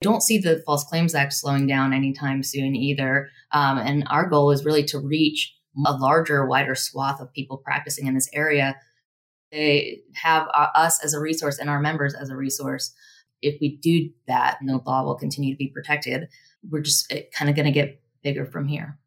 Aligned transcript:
Don't 0.00 0.22
see 0.22 0.38
the 0.38 0.62
False 0.64 0.84
Claims 0.84 1.14
Act 1.14 1.34
slowing 1.34 1.66
down 1.66 1.92
anytime 1.92 2.42
soon 2.42 2.74
either. 2.74 3.28
Um, 3.52 3.76
and 3.76 4.04
our 4.08 4.26
goal 4.26 4.50
is 4.50 4.64
really 4.64 4.84
to 4.84 4.98
reach 4.98 5.54
a 5.86 5.92
larger, 5.92 6.46
wider 6.46 6.74
swath 6.74 7.20
of 7.20 7.32
people 7.34 7.58
practicing 7.58 8.06
in 8.06 8.14
this 8.14 8.30
area. 8.32 8.76
They 9.52 10.00
have 10.14 10.48
uh, 10.54 10.68
us 10.74 11.04
as 11.04 11.12
a 11.12 11.20
resource 11.20 11.58
and 11.58 11.68
our 11.68 11.80
members 11.80 12.14
as 12.14 12.30
a 12.30 12.36
resource. 12.36 12.94
If 13.42 13.60
we 13.60 13.76
do 13.76 14.10
that, 14.26 14.58
no 14.62 14.82
law 14.86 15.04
will 15.04 15.16
continue 15.16 15.52
to 15.52 15.58
be 15.58 15.68
protected. 15.68 16.28
We're 16.68 16.80
just 16.80 17.12
eh, 17.12 17.24
kind 17.36 17.50
of 17.50 17.56
going 17.56 17.66
to 17.66 17.72
get 17.72 18.00
bigger 18.22 18.46
from 18.46 18.68
here. 18.68 18.98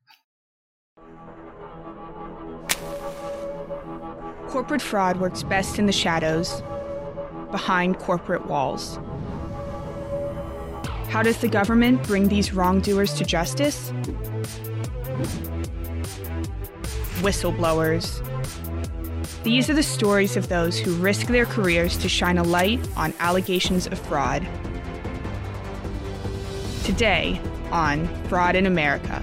Corporate 4.48 4.82
fraud 4.82 5.20
works 5.20 5.42
best 5.42 5.80
in 5.80 5.88
the 5.88 5.92
shadows, 5.92 6.62
behind 7.50 7.98
corporate 7.98 8.46
walls. 8.46 9.00
How 11.10 11.22
does 11.22 11.38
the 11.38 11.48
government 11.48 12.04
bring 12.04 12.28
these 12.28 12.54
wrongdoers 12.54 13.14
to 13.16 13.26
justice? 13.26 13.92
Whistleblowers. 17.22 18.22
These 19.44 19.70
are 19.70 19.74
the 19.74 19.84
stories 19.84 20.38
of 20.38 20.50
those 20.50 20.80
who 20.80 20.94
risk 20.96 21.28
their 21.28 21.46
careers 21.46 21.98
to 21.98 22.10
shine 22.10 22.38
a 22.38 22.44
light 22.44 22.80
on 22.96 23.14
allegations 23.20 23.88
of 23.88 24.00
fraud. 24.00 24.48
Today 26.84 27.40
on 27.72 28.08
Fraud 28.26 28.56
in 28.56 28.66
America. 28.66 29.22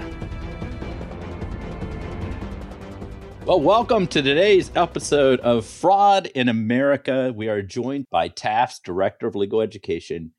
Well, 3.47 3.61
welcome 3.61 4.07
to 4.09 4.23
today's 4.23 4.71
episode 4.77 5.41
of 5.41 5.67
Fraud 5.67 6.27
in 6.27 6.49
America. 6.49 7.33
We 7.35 7.49
are 7.49 7.63
joined 7.63 8.07
by 8.11 8.29
TAF's 8.29 8.79
Director 8.79 9.27
of 9.27 9.35
Legal 9.35 9.61
Education, 9.61 10.33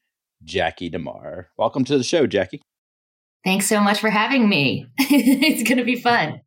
Jackie 0.43 0.89
DeMar. 0.89 1.49
Welcome 1.57 1.83
to 1.85 1.97
the 1.97 2.03
show, 2.03 2.27
Jackie. 2.27 2.61
Thanks 3.43 3.67
so 3.67 3.79
much 3.79 3.99
for 3.99 4.09
having 4.09 4.47
me. 4.47 4.87
it's 4.97 5.67
going 5.67 5.77
to 5.77 5.83
be 5.83 5.99
fun. 5.99 6.41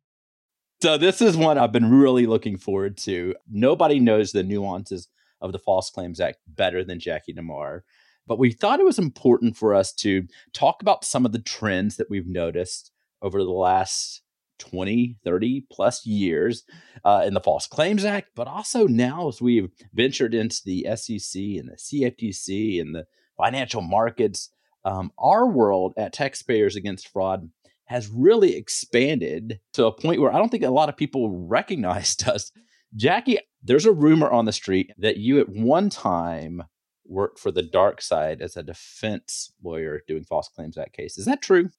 So, 0.81 0.97
this 0.97 1.21
is 1.21 1.37
one 1.37 1.57
I've 1.57 1.71
been 1.71 1.89
really 1.89 2.25
looking 2.25 2.57
forward 2.57 2.97
to. 2.99 3.35
Nobody 3.49 3.99
knows 3.99 4.31
the 4.31 4.43
nuances 4.43 5.07
of 5.41 5.51
the 5.51 5.59
False 5.59 5.89
Claims 5.89 6.19
Act 6.19 6.37
better 6.47 6.83
than 6.83 6.99
Jackie 6.99 7.33
DeMar. 7.33 7.83
But 8.27 8.39
we 8.39 8.51
thought 8.51 8.79
it 8.79 8.85
was 8.85 8.99
important 8.99 9.55
for 9.55 9.73
us 9.73 9.93
to 9.93 10.27
talk 10.53 10.81
about 10.81 11.05
some 11.05 11.25
of 11.25 11.31
the 11.31 11.39
trends 11.39 11.97
that 11.97 12.09
we've 12.09 12.27
noticed 12.27 12.91
over 13.21 13.43
the 13.43 13.51
last 13.51 14.21
20, 14.59 15.17
30 15.23 15.65
plus 15.71 16.05
years 16.05 16.63
uh, 17.03 17.23
in 17.25 17.33
the 17.33 17.41
False 17.41 17.67
Claims 17.67 18.05
Act, 18.05 18.29
but 18.35 18.47
also 18.47 18.87
now 18.87 19.27
as 19.27 19.41
we've 19.41 19.69
ventured 19.93 20.33
into 20.33 20.61
the 20.65 20.87
SEC 20.95 21.41
and 21.41 21.69
the 21.69 21.77
CFTC 21.77 22.81
and 22.81 22.95
the 22.95 23.05
financial 23.37 23.81
markets, 23.81 24.49
um, 24.83 25.11
our 25.17 25.47
world 25.47 25.93
at 25.97 26.13
Taxpayers 26.13 26.75
Against 26.75 27.07
Fraud 27.07 27.49
has 27.85 28.09
really 28.09 28.55
expanded 28.55 29.59
to 29.73 29.85
a 29.85 29.91
point 29.91 30.21
where 30.21 30.33
I 30.33 30.37
don't 30.37 30.49
think 30.49 30.63
a 30.63 30.69
lot 30.69 30.89
of 30.89 30.97
people 30.97 31.47
recognized 31.47 32.27
us. 32.27 32.51
Jackie, 32.95 33.39
there's 33.63 33.85
a 33.85 33.91
rumor 33.91 34.29
on 34.29 34.45
the 34.45 34.51
street 34.51 34.91
that 34.97 35.17
you 35.17 35.39
at 35.39 35.49
one 35.49 35.89
time 35.89 36.63
worked 37.07 37.39
for 37.39 37.51
the 37.51 37.61
dark 37.61 38.01
side 38.01 38.41
as 38.41 38.57
a 38.57 38.63
defense 38.63 39.51
lawyer 39.63 40.01
doing 40.07 40.23
False 40.23 40.49
Claims 40.49 40.77
Act 40.77 40.93
cases. 40.93 41.19
Is 41.19 41.25
that 41.25 41.41
true? 41.41 41.69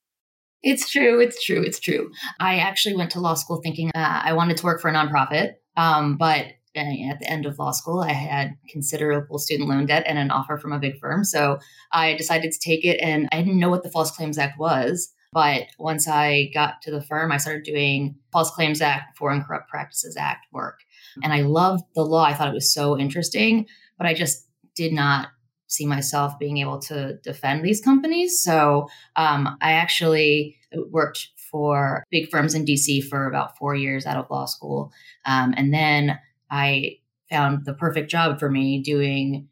It's 0.63 0.91
true. 0.91 1.21
It's 1.21 1.45
true. 1.45 1.63
It's 1.63 1.81
true. 1.81 2.11
I 2.41 2.57
actually 2.57 2.97
went 2.97 3.11
to 3.13 3.21
law 3.21 3.35
school 3.35 3.61
thinking 3.63 3.91
uh, 3.95 4.21
I 4.25 4.33
wanted 4.33 4.57
to 4.59 4.65
work 4.65 4.81
for 4.81 4.89
a 4.89 4.95
nonprofit. 4.95 5.55
Um, 5.77 6.17
but 6.17 6.47
at 6.77 7.19
the 7.19 7.31
end 7.31 7.47
of 7.47 7.59
law 7.59 7.71
school, 7.71 8.01
I 8.01 8.13
had 8.13 8.57
considerable 8.69 9.39
student 9.39 9.69
loan 9.69 9.87
debt 9.87 10.05
and 10.07 10.19
an 10.19 10.31
offer 10.31 10.59
from 10.59 10.73
a 10.73 10.79
big 10.79 10.99
firm. 10.99 11.25
So 11.25 11.59
I 11.93 12.15
decided 12.15 12.53
to 12.53 12.59
take 12.59 12.85
it. 12.85 12.99
And 13.01 13.29
I 13.33 13.39
didn't 13.43 13.59
know 13.59 13.71
what 13.71 13.83
the 13.83 13.91
False 13.91 14.11
Claims 14.11 14.39
Act 14.39 14.59
was. 14.59 15.13
But 15.33 15.65
once 15.79 16.09
I 16.09 16.51
got 16.55 16.81
to 16.83 16.91
the 16.91 17.03
firm, 17.03 17.31
I 17.33 17.37
started 17.37 17.65
doing 17.65 18.17
False 18.33 18.51
Claims 18.51 18.81
Act, 18.81 19.19
Foreign 19.19 19.43
Corrupt 19.43 19.69
Practices 19.69 20.17
Act 20.17 20.47
work. 20.53 20.81
And 21.23 21.33
I 21.33 21.43
loved 21.43 21.85
the 21.95 22.03
law. 22.03 22.25
I 22.25 22.35
thought 22.35 22.49
it 22.49 22.55
was 22.55 22.73
so 22.73 22.99
interesting, 22.99 23.67
but 23.99 24.07
I 24.07 24.15
just 24.15 24.47
did 24.75 24.93
not 24.93 25.29
see 25.67 25.87
myself 25.87 26.39
being 26.39 26.59
able 26.59 26.81
to 26.81 27.19
defend 27.25 27.65
these 27.65 27.81
companies. 27.81 28.41
So 28.41 28.89
um, 29.17 29.57
I 29.61 29.73
actually 29.73 30.57
worked 30.91 31.29
for 31.51 32.05
big 32.11 32.31
firms 32.31 32.55
in 32.55 32.65
DC 32.65 33.05
for 33.05 33.27
about 33.27 33.57
four 33.57 33.75
years 33.75 34.07
out 34.07 34.17
of 34.17 34.31
law 34.31 34.47
school. 34.47 34.93
Um, 35.25 35.55
and 35.57 35.73
then 35.73 36.19
I 36.51 36.99
found 37.31 37.65
the 37.65 37.75
perfect 37.75 38.11
job 38.11 38.39
for 38.39 38.51
me 38.51 38.81
doing 38.81 39.49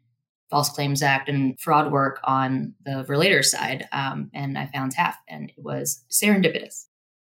False 0.50 0.70
Claims 0.70 1.02
Act 1.02 1.28
and 1.28 1.58
fraud 1.58 1.90
work 1.90 2.20
on 2.24 2.74
the 2.84 3.04
relator 3.08 3.42
side. 3.42 3.86
Um, 3.92 4.30
and 4.32 4.56
I 4.56 4.66
found 4.66 4.94
TAF, 4.94 5.14
and 5.28 5.50
it 5.50 5.62
was 5.62 6.04
serendipitous. 6.10 6.84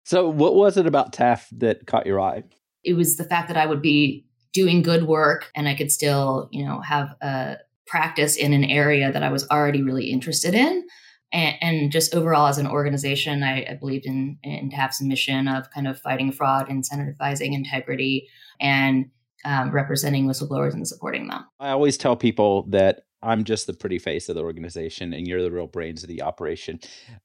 So, 0.05 0.29
what 0.29 0.55
was 0.55 0.77
it 0.77 0.87
about 0.87 1.13
TAF 1.13 1.47
that 1.53 1.87
caught 1.87 2.07
your 2.07 2.21
eye? 2.21 2.43
It 2.83 2.95
was 2.95 3.17
the 3.17 3.25
fact 3.25 3.49
that 3.49 3.57
I 3.57 3.65
would 3.67 3.81
be 3.81 4.27
doing 4.53 4.83
good 4.83 5.05
work 5.05 5.51
and 5.55 5.69
I 5.69 5.75
could 5.75 5.91
still, 5.91 6.49
you 6.53 6.65
know, 6.65 6.81
have 6.81 7.15
a 7.21 7.57
practice 7.87 8.37
in 8.37 8.53
an 8.53 8.65
area 8.65 9.11
that 9.11 9.23
I 9.23 9.31
was 9.31 9.49
already 9.49 9.83
really 9.83 10.11
interested 10.11 10.55
in. 10.55 10.87
And, 11.33 11.57
and 11.61 11.93
just 11.93 12.15
overall, 12.15 12.47
as 12.47 12.59
an 12.59 12.67
organization, 12.67 13.43
I, 13.43 13.67
I 13.69 13.75
believed 13.75 14.07
in, 14.07 14.39
in 14.43 14.71
TAF's 14.71 15.03
mission 15.03 15.49
of 15.49 15.71
kind 15.71 15.89
of 15.89 15.99
fighting 15.99 16.31
fraud, 16.31 16.69
incentivizing 16.69 17.53
integrity, 17.55 18.29
and 18.61 19.07
um, 19.45 19.71
representing 19.71 20.27
whistleblowers 20.27 20.73
and 20.73 20.87
supporting 20.87 21.29
them. 21.29 21.45
I 21.61 21.71
always 21.71 21.97
tell 21.97 22.17
people 22.17 22.67
that 22.71 23.03
I'm 23.23 23.45
just 23.45 23.67
the 23.67 23.73
pretty 23.73 23.99
face 23.99 24.29
of 24.29 24.37
the 24.37 24.43
organization 24.43 25.13
and 25.13 25.27
you're 25.27 25.43
the 25.43 25.51
real 25.51 25.67
brains 25.67 26.03
of 26.03 26.09
the 26.09 26.23
operation. 26.23 26.81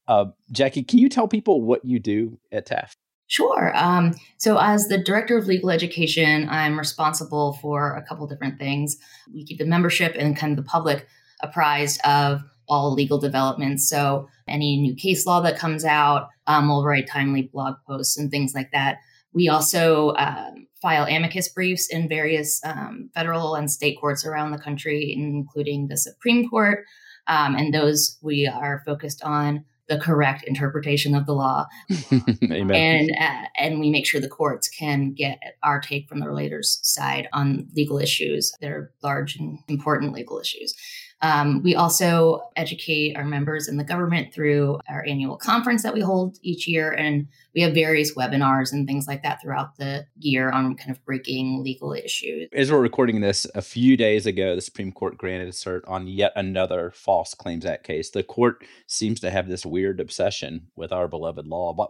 Uh, 0.08 0.26
Jackie, 0.50 0.82
can 0.82 0.98
you 0.98 1.08
tell 1.08 1.28
people 1.28 1.62
what 1.62 1.84
you 1.84 1.98
do 1.98 2.38
at 2.50 2.66
TAF? 2.66 2.94
Sure. 3.26 3.70
Um, 3.76 4.14
so, 4.38 4.58
as 4.58 4.88
the 4.88 4.98
director 4.98 5.38
of 5.38 5.46
legal 5.46 5.70
education, 5.70 6.48
I'm 6.50 6.76
responsible 6.76 7.52
for 7.62 7.94
a 7.94 8.02
couple 8.02 8.26
different 8.26 8.58
things. 8.58 8.96
We 9.32 9.44
keep 9.44 9.58
the 9.58 9.66
membership 9.66 10.16
and 10.18 10.36
kind 10.36 10.50
of 10.50 10.56
the 10.56 10.68
public 10.68 11.06
apprised 11.40 12.00
of 12.04 12.42
all 12.68 12.92
legal 12.92 13.18
developments. 13.18 13.88
So, 13.88 14.28
any 14.48 14.80
new 14.80 14.96
case 14.96 15.26
law 15.26 15.40
that 15.42 15.58
comes 15.58 15.84
out, 15.84 16.28
um, 16.48 16.66
we'll 16.66 16.84
write 16.84 17.06
timely 17.06 17.42
blog 17.42 17.76
posts 17.86 18.18
and 18.18 18.32
things 18.32 18.52
like 18.52 18.72
that. 18.72 18.98
We 19.32 19.48
also 19.48 20.12
um, 20.16 20.66
file 20.80 21.04
amicus 21.04 21.48
briefs 21.48 21.88
in 21.88 22.08
various 22.08 22.60
um, 22.64 23.10
federal 23.14 23.54
and 23.54 23.70
state 23.70 23.98
courts 24.00 24.24
around 24.24 24.52
the 24.52 24.58
country, 24.58 25.14
including 25.16 25.88
the 25.88 25.96
Supreme 25.96 26.48
Court. 26.48 26.84
Um, 27.26 27.54
and 27.54 27.72
those 27.72 28.18
we 28.22 28.46
are 28.46 28.82
focused 28.86 29.22
on 29.22 29.64
the 29.90 29.98
correct 29.98 30.44
interpretation 30.44 31.14
of 31.14 31.26
the 31.26 31.32
law. 31.32 31.66
and 32.10 33.10
uh, 33.20 33.44
and 33.58 33.80
we 33.80 33.90
make 33.90 34.06
sure 34.06 34.20
the 34.20 34.28
courts 34.28 34.68
can 34.68 35.12
get 35.12 35.38
our 35.64 35.80
take 35.80 36.08
from 36.08 36.20
the 36.20 36.28
relator's 36.28 36.78
side 36.82 37.28
on 37.32 37.66
legal 37.74 37.98
issues 37.98 38.52
They're 38.60 38.92
large 39.02 39.36
and 39.36 39.58
important 39.68 40.12
legal 40.12 40.38
issues. 40.38 40.74
Um, 41.22 41.62
we 41.62 41.74
also 41.74 42.40
educate 42.56 43.16
our 43.16 43.24
members 43.24 43.68
in 43.68 43.76
the 43.76 43.84
government 43.84 44.32
through 44.32 44.78
our 44.88 45.04
annual 45.06 45.36
conference 45.36 45.82
that 45.82 45.92
we 45.92 46.00
hold 46.00 46.38
each 46.42 46.66
year. 46.66 46.90
And 46.90 47.28
we 47.54 47.60
have 47.60 47.74
various 47.74 48.14
webinars 48.14 48.72
and 48.72 48.86
things 48.86 49.06
like 49.06 49.22
that 49.22 49.42
throughout 49.42 49.76
the 49.76 50.06
year 50.18 50.50
on 50.50 50.76
kind 50.76 50.90
of 50.90 51.04
breaking 51.04 51.62
legal 51.62 51.92
issues. 51.92 52.48
As 52.52 52.72
we're 52.72 52.80
recording 52.80 53.20
this, 53.20 53.46
a 53.54 53.62
few 53.62 53.96
days 53.96 54.24
ago, 54.24 54.54
the 54.54 54.62
Supreme 54.62 54.92
Court 54.92 55.18
granted 55.18 55.48
a 55.48 55.52
cert 55.52 55.82
on 55.86 56.06
yet 56.06 56.32
another 56.36 56.90
False 56.94 57.34
Claims 57.34 57.66
Act 57.66 57.84
case. 57.84 58.10
The 58.10 58.22
court 58.22 58.64
seems 58.86 59.20
to 59.20 59.30
have 59.30 59.48
this 59.48 59.66
weird 59.66 60.00
obsession 60.00 60.68
with 60.74 60.92
our 60.92 61.08
beloved 61.08 61.46
law. 61.46 61.74
Why, 61.74 61.86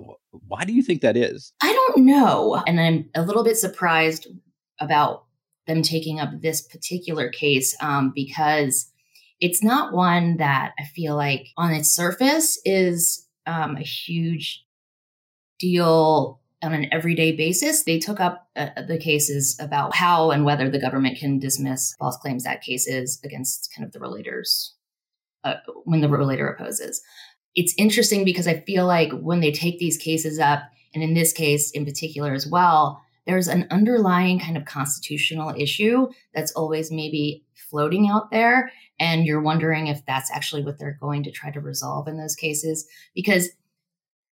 why 0.48 0.64
do 0.64 0.72
you 0.72 0.82
think 0.82 1.02
that 1.02 1.16
is? 1.16 1.52
I 1.62 1.72
don't 1.72 2.04
know. 2.04 2.62
And 2.66 2.80
I'm 2.80 3.10
a 3.14 3.22
little 3.22 3.44
bit 3.44 3.56
surprised 3.56 4.26
about 4.80 5.24
them 5.66 5.82
taking 5.82 6.18
up 6.18 6.30
this 6.40 6.62
particular 6.62 7.28
case 7.28 7.76
um, 7.80 8.12
because 8.14 8.89
it's 9.40 9.62
not 9.62 9.94
one 9.94 10.36
that 10.36 10.72
I 10.78 10.84
feel 10.84 11.16
like 11.16 11.48
on 11.56 11.72
its 11.72 11.90
surface 11.90 12.60
is 12.64 13.26
um, 13.46 13.76
a 13.76 13.82
huge 13.82 14.64
deal 15.58 16.40
on 16.62 16.74
an 16.74 16.92
everyday 16.92 17.32
basis. 17.32 17.84
They 17.84 17.98
took 17.98 18.20
up 18.20 18.48
uh, 18.54 18.82
the 18.86 18.98
cases 18.98 19.58
about 19.60 19.94
how 19.94 20.30
and 20.30 20.44
whether 20.44 20.68
the 20.68 20.80
government 20.80 21.18
can 21.18 21.38
dismiss 21.38 21.94
False 21.98 22.18
Claims 22.18 22.46
Act 22.46 22.64
cases 22.64 23.18
against 23.24 23.72
kind 23.74 23.86
of 23.86 23.92
the 23.92 23.98
relators 23.98 24.70
uh, 25.44 25.54
when 25.84 26.00
the 26.00 26.08
relator 26.08 26.48
opposes. 26.48 27.00
It's 27.54 27.74
interesting 27.78 28.24
because 28.24 28.46
I 28.46 28.60
feel 28.60 28.86
like 28.86 29.10
when 29.12 29.40
they 29.40 29.52
take 29.52 29.78
these 29.78 29.96
cases 29.96 30.38
up, 30.38 30.62
and 30.92 31.02
in 31.02 31.14
this 31.14 31.32
case 31.32 31.70
in 31.70 31.84
particular 31.84 32.34
as 32.34 32.46
well, 32.46 33.00
there's 33.30 33.46
an 33.46 33.68
underlying 33.70 34.40
kind 34.40 34.56
of 34.56 34.64
constitutional 34.64 35.54
issue 35.56 36.08
that's 36.34 36.50
always 36.52 36.90
maybe 36.90 37.44
floating 37.54 38.08
out 38.08 38.32
there. 38.32 38.72
And 38.98 39.24
you're 39.24 39.40
wondering 39.40 39.86
if 39.86 40.04
that's 40.04 40.32
actually 40.32 40.64
what 40.64 40.80
they're 40.80 40.98
going 41.00 41.22
to 41.22 41.30
try 41.30 41.52
to 41.52 41.60
resolve 41.60 42.08
in 42.08 42.18
those 42.18 42.34
cases. 42.34 42.88
Because, 43.14 43.48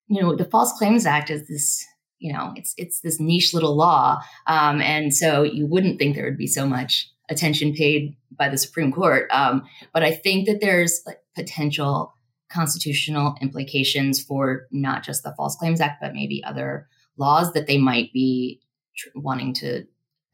you 0.08 0.20
know, 0.20 0.34
the 0.34 0.44
False 0.44 0.72
Claims 0.72 1.06
Act 1.06 1.30
is 1.30 1.46
this, 1.46 1.86
you 2.18 2.32
know, 2.32 2.52
it's 2.56 2.74
it's 2.76 3.00
this 3.02 3.20
niche 3.20 3.54
little 3.54 3.76
law. 3.76 4.20
Um, 4.48 4.80
and 4.80 5.14
so 5.14 5.44
you 5.44 5.64
wouldn't 5.64 6.00
think 6.00 6.16
there 6.16 6.24
would 6.24 6.36
be 6.36 6.48
so 6.48 6.66
much 6.66 7.08
attention 7.30 7.74
paid 7.74 8.16
by 8.36 8.48
the 8.48 8.58
Supreme 8.58 8.90
Court. 8.90 9.28
Um, 9.30 9.62
but 9.94 10.02
I 10.02 10.12
think 10.12 10.48
that 10.48 10.60
there's 10.60 11.02
like 11.06 11.18
potential 11.36 12.14
constitutional 12.50 13.36
implications 13.40 14.20
for 14.20 14.66
not 14.72 15.04
just 15.04 15.22
the 15.22 15.34
False 15.36 15.54
Claims 15.54 15.80
Act, 15.80 16.00
but 16.00 16.14
maybe 16.14 16.42
other 16.42 16.88
laws 17.16 17.52
that 17.52 17.68
they 17.68 17.78
might 17.78 18.12
be 18.12 18.60
tr- 18.98 19.08
wanting 19.14 19.54
to 19.54 19.84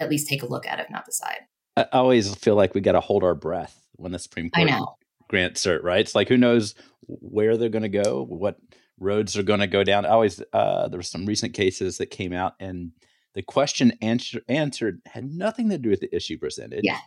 at 0.00 0.10
least 0.10 0.28
take 0.28 0.42
a 0.42 0.46
look 0.46 0.66
at, 0.66 0.80
if 0.80 0.90
not 0.90 1.04
decide. 1.04 1.40
I 1.76 1.86
always 1.92 2.34
feel 2.36 2.54
like 2.54 2.74
we 2.74 2.80
got 2.80 2.92
to 2.92 3.00
hold 3.00 3.24
our 3.24 3.34
breath 3.34 3.86
when 3.96 4.12
the 4.12 4.18
Supreme 4.18 4.50
Court 4.50 4.70
grants 5.28 5.64
cert, 5.64 5.82
right? 5.82 6.00
It's 6.00 6.14
like 6.14 6.28
who 6.28 6.36
knows 6.36 6.74
where 7.06 7.56
they're 7.56 7.68
going 7.68 7.82
to 7.82 7.88
go, 7.88 8.24
what 8.24 8.56
roads 8.98 9.36
are 9.36 9.42
going 9.42 9.60
to 9.60 9.66
go 9.66 9.84
down. 9.84 10.06
I 10.06 10.10
always 10.10 10.42
uh, 10.52 10.88
there 10.88 10.98
were 10.98 11.02
some 11.02 11.26
recent 11.26 11.54
cases 11.54 11.98
that 11.98 12.06
came 12.06 12.32
out, 12.32 12.54
and 12.60 12.92
the 13.34 13.42
question 13.42 13.92
answer, 14.00 14.40
answered 14.48 15.00
had 15.06 15.24
nothing 15.24 15.70
to 15.70 15.78
do 15.78 15.90
with 15.90 16.00
the 16.00 16.14
issue 16.14 16.38
presented. 16.38 16.80
Yeah. 16.82 16.98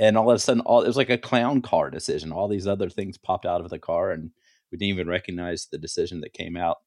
And 0.00 0.16
all 0.16 0.30
of 0.30 0.36
a 0.36 0.38
sudden, 0.38 0.62
all 0.62 0.82
it 0.82 0.86
was 0.86 0.96
like 0.96 1.10
a 1.10 1.18
clown 1.18 1.60
car 1.60 1.90
decision. 1.90 2.32
All 2.32 2.48
these 2.48 2.66
other 2.66 2.88
things 2.88 3.18
popped 3.18 3.46
out 3.46 3.60
of 3.60 3.70
the 3.70 3.78
car, 3.78 4.10
and 4.10 4.30
we 4.70 4.78
didn't 4.78 4.90
even 4.90 5.08
recognize 5.08 5.68
the 5.70 5.78
decision 5.78 6.20
that 6.20 6.32
came 6.32 6.56
out. 6.56 6.78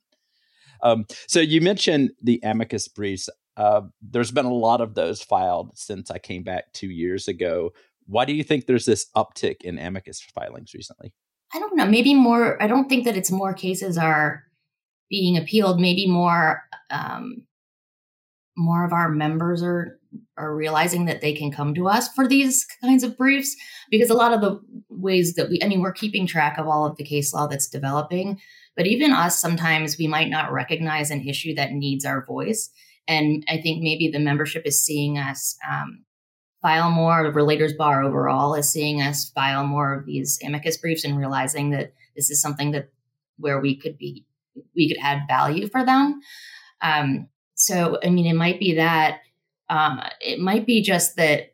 Um, 0.83 1.06
so 1.27 1.39
you 1.39 1.62
mentioned 1.62 2.12
the 2.21 2.39
amicus 2.44 2.88
briefs. 2.88 3.29
Uh, 3.62 3.81
there's 4.02 4.31
been 4.31 4.46
a 4.46 4.54
lot 4.54 4.81
of 4.81 4.96
those 4.96 5.22
filed 5.22 5.78
since 5.78 6.10
I 6.10 6.18
came 6.18 6.42
back 6.42 6.74
two 6.74 6.90
years 6.90 7.28
ago. 7.28 7.74
Why 8.08 8.25
do 8.25 8.34
you 8.34 8.44
think 8.44 8.66
there's 8.66 8.88
this 8.88 9.06
uptick 9.16 9.62
in 9.62 9.78
amicus 9.78 10.19
filings 10.19 10.74
recently? 10.74 11.13
I 11.54 11.60
don't 11.60 11.75
know. 11.75 11.86
Maybe 11.86 12.16
more. 12.16 12.62
I 12.62 12.66
don't 12.66 12.90
think 12.90 13.06
that 13.06 13.16
it's 13.16 13.30
more 13.30 13.54
cases 13.54 14.00
are 14.00 14.46
being 15.12 15.38
appealed. 15.38 15.80
Maybe 15.80 16.08
more. 16.08 16.63
Um, 16.90 17.46
more 18.58 18.84
of 18.84 18.94
our 18.94 19.10
members 19.10 19.62
are 19.62 20.00
are 20.38 20.56
realizing 20.56 21.06
that 21.06 21.22
they 21.22 21.34
can 21.34 21.52
come 21.52 21.74
to 21.75 21.88
us 21.88 22.12
for 22.13 22.28
these 22.28 22.66
kinds 22.81 23.04
of 23.04 23.16
briefs 23.16 23.56
because 23.90 24.10
a 24.10 24.16
lot 24.16 24.34
of 24.34 24.42
the 24.42 24.60
ways 24.90 25.36
that 25.36 25.50
we 25.50 25.58
i 25.63 25.68
mean 25.68 25.80
we're 25.80 25.94
keeping 25.94 26.28
track 26.28 26.58
of 26.58 26.68
all 26.68 26.86
of 26.86 26.98
the 26.98 27.04
case 27.04 27.34
law 27.34 27.48
that's 27.48 27.69
developing 27.69 28.38
but 28.75 28.86
even 28.86 29.13
us 29.13 29.40
sometimes 29.40 29.98
we 29.98 30.08
might 30.08 30.30
not 30.30 30.52
recognize 30.52 31.12
an 31.12 31.25
issue 31.25 31.56
that 31.56 31.72
needs 31.72 32.04
our 32.04 32.25
voice 32.25 32.72
and 33.07 33.44
i 33.50 33.59
think 33.62 33.81
maybe 33.81 34.09
the 34.09 34.19
membership 34.19 34.63
is 34.65 34.83
seeing 34.83 35.18
us 35.18 35.57
um, 35.69 36.03
file 36.62 36.92
more 36.92 37.24
the 37.24 37.38
relators 37.38 37.75
bar 37.75 38.03
overall 38.03 38.56
is 38.56 38.71
seeing 38.71 39.01
us 39.01 39.30
file 39.31 39.65
more 39.65 39.94
of 39.94 40.06
these 40.06 40.39
amicus 40.45 40.77
briefs 40.77 41.03
and 41.03 41.18
realizing 41.18 41.71
that 41.71 41.94
this 42.15 42.30
is 42.30 42.42
something 42.42 42.71
that 42.71 42.89
where 43.38 43.59
we 43.59 43.75
could 43.75 43.98
be 43.98 44.25
we 44.75 44.88
could 44.88 45.01
add 45.01 45.27
value 45.27 45.68
for 45.68 45.86
them 45.86 46.21
um, 46.81 47.27
so 47.56 47.98
i 48.03 48.09
mean 48.09 48.25
it 48.25 48.36
might 48.36 48.59
be 48.59 48.75
that 48.75 49.19
um, 49.69 50.01
it 50.19 50.38
might 50.39 50.65
be 50.65 50.81
just 50.81 51.15
that 51.15 51.53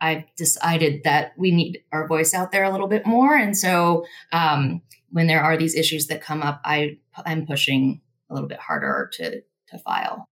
I've 0.00 0.24
decided 0.36 1.02
that 1.04 1.32
we 1.38 1.50
need 1.50 1.82
our 1.90 2.06
voice 2.06 2.34
out 2.34 2.52
there 2.52 2.64
a 2.64 2.70
little 2.70 2.88
bit 2.88 3.06
more. 3.06 3.34
And 3.34 3.56
so 3.56 4.04
um, 4.32 4.82
when 5.10 5.28
there 5.28 5.42
are 5.42 5.56
these 5.56 5.74
issues 5.74 6.08
that 6.08 6.20
come 6.20 6.42
up, 6.42 6.60
I 6.64 6.98
I'm 7.24 7.46
pushing 7.46 8.02
a 8.28 8.34
little 8.34 8.48
bit 8.48 8.60
harder 8.60 9.10
to 9.14 9.40
to 9.40 9.78
file. 9.78 10.28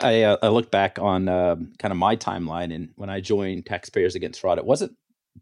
I, 0.00 0.22
uh, 0.22 0.36
I 0.42 0.48
look 0.48 0.70
back 0.70 0.98
on 0.98 1.28
uh, 1.28 1.56
kind 1.78 1.92
of 1.92 1.98
my 1.98 2.16
timeline, 2.16 2.74
and 2.74 2.90
when 2.96 3.08
I 3.08 3.20
joined 3.20 3.66
Taxpayers 3.66 4.14
Against 4.14 4.40
Fraud, 4.40 4.58
it 4.58 4.66
wasn't 4.66 4.92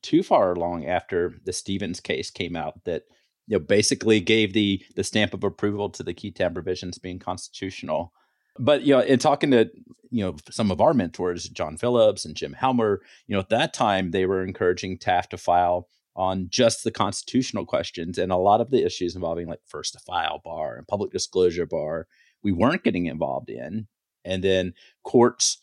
too 0.03 0.23
far 0.23 0.55
long 0.55 0.87
after 0.87 1.35
the 1.45 1.53
Stevens 1.53 2.01
case 2.01 2.31
came 2.31 2.57
out 2.57 2.85
that 2.85 3.03
you 3.47 3.59
know 3.59 3.65
basically 3.65 4.21
gave 4.21 4.53
the 4.53 4.83
the 4.97 5.05
stamp 5.05 5.35
of 5.35 5.45
approval 5.45 5.91
to 5.91 6.03
the 6.03 6.15
qui 6.15 6.31
tam 6.31 6.55
provisions 6.55 6.99
being 6.99 7.19
constitutional. 7.19 8.13
But 8.59 8.83
you 8.83 8.95
know, 8.95 9.01
in 9.01 9.19
talking 9.19 9.51
to 9.51 9.71
you 10.11 10.25
know 10.25 10.37
some 10.51 10.71
of 10.71 10.81
our 10.81 10.95
mentors, 10.95 11.49
John 11.49 11.77
Phillips 11.77 12.25
and 12.25 12.37
Jim 12.37 12.53
Helmer, 12.53 13.03
you 13.27 13.35
know, 13.35 13.41
at 13.41 13.49
that 13.49 13.75
time 13.75 14.13
they 14.13 14.25
were 14.27 14.45
encouraging 14.45 14.99
TAF 14.99 15.29
to 15.29 15.37
file 15.37 15.89
on 16.17 16.47
just 16.49 16.85
the 16.85 16.93
constitutional 16.93 17.67
questions 17.67 18.19
and 18.19 18.31
a 18.31 18.37
lot 18.37 18.61
of 18.61 18.71
the 18.71 18.85
issues 18.85 19.17
involving 19.17 19.49
like 19.49 19.61
first 19.67 19.95
to 19.95 19.99
file 19.99 20.41
bar 20.45 20.77
and 20.77 20.87
public 20.87 21.11
disclosure 21.11 21.67
bar 21.67 22.07
we 22.43 22.53
weren't 22.53 22.85
getting 22.85 23.07
involved 23.07 23.51
in 23.51 23.89
and 24.25 24.43
then 24.43 24.75
courts 25.03 25.59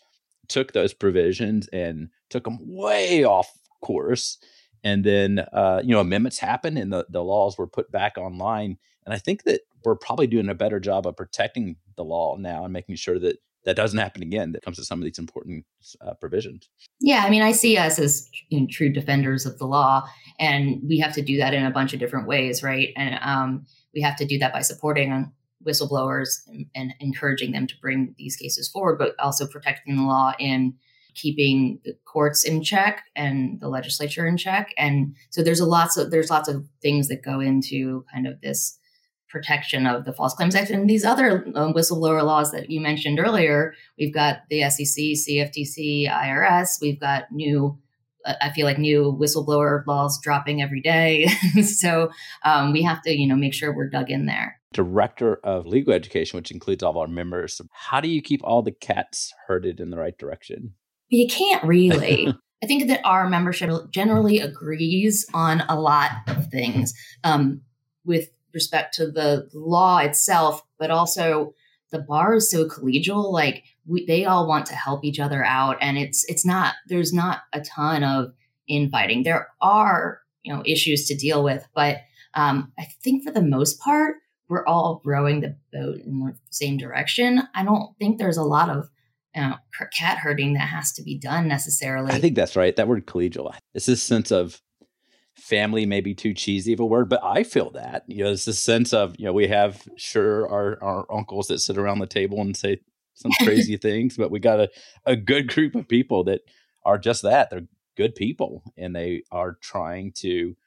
took 0.47 0.73
those 0.73 0.93
provisions 0.93 1.67
and 1.69 2.09
took 2.29 2.43
them 2.43 2.57
way 2.61 3.23
off 3.23 3.51
course 3.81 4.37
and 4.83 5.03
then 5.03 5.39
uh, 5.53 5.81
you 5.83 5.91
know 5.91 5.99
amendments 5.99 6.39
happened 6.39 6.77
and 6.77 6.91
the, 6.91 7.05
the 7.09 7.23
laws 7.23 7.57
were 7.57 7.67
put 7.67 7.91
back 7.91 8.17
online 8.17 8.77
and 9.05 9.13
i 9.13 9.17
think 9.17 9.43
that 9.43 9.61
we're 9.83 9.95
probably 9.95 10.27
doing 10.27 10.49
a 10.49 10.55
better 10.55 10.79
job 10.79 11.07
of 11.07 11.15
protecting 11.15 11.75
the 11.95 12.03
law 12.03 12.35
now 12.37 12.63
and 12.63 12.73
making 12.73 12.95
sure 12.95 13.19
that 13.19 13.37
that 13.63 13.75
doesn't 13.75 13.99
happen 13.99 14.23
again 14.23 14.51
that 14.51 14.63
comes 14.63 14.77
to 14.77 14.83
some 14.83 14.99
of 14.99 15.05
these 15.05 15.19
important 15.19 15.63
uh, 16.01 16.13
provisions. 16.15 16.69
Yeah 16.99 17.23
i 17.25 17.29
mean 17.29 17.41
i 17.41 17.51
see 17.51 17.77
us 17.77 17.99
as 17.99 18.29
you 18.49 18.61
know, 18.61 18.67
true 18.69 18.91
defenders 18.91 19.45
of 19.45 19.57
the 19.57 19.65
law 19.65 20.07
and 20.39 20.81
we 20.87 20.99
have 20.99 21.13
to 21.13 21.21
do 21.21 21.37
that 21.37 21.53
in 21.53 21.65
a 21.65 21.71
bunch 21.71 21.93
of 21.93 21.99
different 21.99 22.27
ways 22.27 22.63
right? 22.63 22.89
And 22.95 23.19
um, 23.21 23.65
we 23.93 24.01
have 24.01 24.15
to 24.17 24.25
do 24.25 24.39
that 24.39 24.53
by 24.53 24.61
supporting 24.61 25.31
whistleblowers 25.65 26.47
and, 26.47 26.65
and, 26.75 26.93
encouraging 26.99 27.51
them 27.51 27.67
to 27.67 27.75
bring 27.81 28.13
these 28.17 28.35
cases 28.35 28.67
forward 28.67 28.97
but 28.97 29.15
also 29.19 29.47
protecting 29.47 29.95
the 29.95 30.03
law 30.03 30.33
in 30.39 30.73
keeping 31.13 31.79
the 31.83 31.93
courts 32.05 32.43
in 32.43 32.63
check 32.63 33.03
and 33.15 33.59
the 33.59 33.67
legislature 33.67 34.25
in 34.25 34.37
check 34.37 34.73
and 34.77 35.15
so 35.29 35.43
there's 35.43 35.59
a 35.59 35.65
lots 35.65 35.97
of 35.97 36.11
there's 36.11 36.29
lots 36.29 36.47
of 36.47 36.65
things 36.81 37.07
that 37.07 37.23
go 37.23 37.39
into 37.39 38.05
kind 38.13 38.27
of 38.27 38.39
this 38.41 38.77
protection 39.31 39.87
of 39.87 40.05
the 40.05 40.13
False 40.13 40.33
Claims 40.33 40.53
Act 40.53 40.69
and 40.69 40.89
these 40.89 41.05
other 41.05 41.45
um, 41.55 41.73
whistleblower 41.73 42.23
laws 42.23 42.51
that 42.51 42.69
you 42.69 42.81
mentioned 42.81 43.19
earlier. 43.19 43.73
We've 43.97 44.13
got 44.13 44.41
the 44.49 44.69
SEC, 44.69 44.85
CFTC, 44.85 46.07
IRS. 46.07 46.81
We've 46.81 46.99
got 46.99 47.31
new, 47.31 47.79
uh, 48.25 48.33
I 48.41 48.51
feel 48.51 48.65
like 48.65 48.77
new 48.77 49.17
whistleblower 49.19 49.85
laws 49.87 50.19
dropping 50.21 50.61
every 50.61 50.81
day. 50.81 51.27
so 51.63 52.11
um, 52.43 52.73
we 52.73 52.83
have 52.83 53.01
to, 53.03 53.11
you 53.11 53.27
know, 53.27 53.35
make 53.35 53.53
sure 53.53 53.73
we're 53.73 53.89
dug 53.89 54.11
in 54.11 54.25
there. 54.25 54.60
Director 54.73 55.35
of 55.43 55.65
Legal 55.65 55.93
Education, 55.93 56.37
which 56.37 56.51
includes 56.51 56.83
all 56.83 56.91
of 56.91 56.97
our 56.97 57.07
members. 57.07 57.61
How 57.71 57.99
do 57.99 58.07
you 58.07 58.21
keep 58.21 58.41
all 58.43 58.61
the 58.61 58.71
cats 58.71 59.33
herded 59.47 59.79
in 59.79 59.89
the 59.89 59.97
right 59.97 60.17
direction? 60.17 60.73
You 61.09 61.27
can't 61.27 61.63
really. 61.63 62.33
I 62.63 62.67
think 62.67 62.87
that 62.87 63.01
our 63.03 63.27
membership 63.27 63.69
generally 63.89 64.39
agrees 64.39 65.25
on 65.33 65.61
a 65.67 65.79
lot 65.79 66.11
of 66.27 66.47
things. 66.47 66.93
Um, 67.23 67.61
with 68.05 68.29
respect 68.53 68.93
to 68.95 69.09
the 69.09 69.49
law 69.53 69.99
itself, 69.99 70.63
but 70.77 70.91
also 70.91 71.53
the 71.91 71.99
bar 71.99 72.35
is 72.35 72.49
so 72.49 72.67
collegial. 72.67 73.31
Like 73.31 73.63
we, 73.85 74.05
they 74.05 74.25
all 74.25 74.47
want 74.47 74.65
to 74.67 74.75
help 74.75 75.03
each 75.03 75.19
other 75.19 75.43
out, 75.43 75.77
and 75.81 75.97
it's 75.97 76.25
it's 76.25 76.45
not 76.45 76.75
there's 76.87 77.13
not 77.13 77.41
a 77.53 77.61
ton 77.61 78.03
of 78.03 78.33
infighting. 78.67 79.23
There 79.23 79.49
are 79.61 80.19
you 80.43 80.53
know 80.53 80.63
issues 80.65 81.05
to 81.07 81.15
deal 81.15 81.43
with, 81.43 81.67
but 81.73 81.97
um, 82.33 82.71
I 82.79 82.87
think 83.03 83.23
for 83.23 83.31
the 83.31 83.41
most 83.41 83.79
part 83.79 84.15
we're 84.51 84.65
all 84.65 85.01
rowing 85.05 85.39
the 85.39 85.55
boat 85.71 86.01
in 86.05 86.19
the 86.19 86.35
same 86.49 86.75
direction. 86.75 87.41
I 87.55 87.63
don't 87.63 87.97
think 87.97 88.19
there's 88.19 88.35
a 88.35 88.43
lot 88.43 88.69
of 88.69 88.89
uh, 89.33 89.39
you 89.39 89.41
know, 89.41 89.55
cat 89.97 90.17
herding 90.17 90.55
that 90.55 90.67
has 90.67 90.91
to 90.91 91.01
be 91.01 91.17
done 91.17 91.47
necessarily. 91.47 92.11
I 92.11 92.19
think 92.19 92.35
that's 92.35 92.57
right. 92.57 92.75
That 92.75 92.89
word 92.89 93.07
collegial. 93.07 93.53
It's 93.73 93.85
this 93.85 94.03
sense 94.03 94.29
of 94.29 94.61
family 95.37 95.85
may 95.85 96.01
be 96.01 96.13
too 96.13 96.33
cheesy 96.33 96.73
of 96.73 96.81
a 96.81 96.85
word, 96.85 97.07
but 97.07 97.23
I 97.23 97.43
feel 97.43 97.71
that. 97.71 98.03
You 98.07 98.25
know, 98.25 98.31
it's 98.31 98.45
a 98.45 98.53
sense 98.53 98.93
of, 98.93 99.15
you 99.17 99.23
know, 99.23 99.31
we 99.31 99.47
have 99.47 99.87
sure 99.95 100.49
our, 100.49 100.83
our 100.83 101.05
uncles 101.09 101.47
that 101.47 101.59
sit 101.59 101.77
around 101.77 101.99
the 101.99 102.05
table 102.05 102.41
and 102.41 102.55
say 102.55 102.81
some 103.13 103.31
crazy 103.43 103.77
things, 103.77 104.17
but 104.17 104.31
we 104.31 104.41
got 104.41 104.59
a, 104.59 104.69
a 105.05 105.15
good 105.15 105.47
group 105.47 105.75
of 105.75 105.87
people 105.87 106.25
that 106.25 106.41
are 106.83 106.97
just 106.97 107.21
that. 107.21 107.49
They're 107.49 107.67
good 107.95 108.15
people 108.15 108.63
and 108.75 108.93
they 108.93 109.23
are 109.31 109.57
trying 109.61 110.11
to 110.17 110.57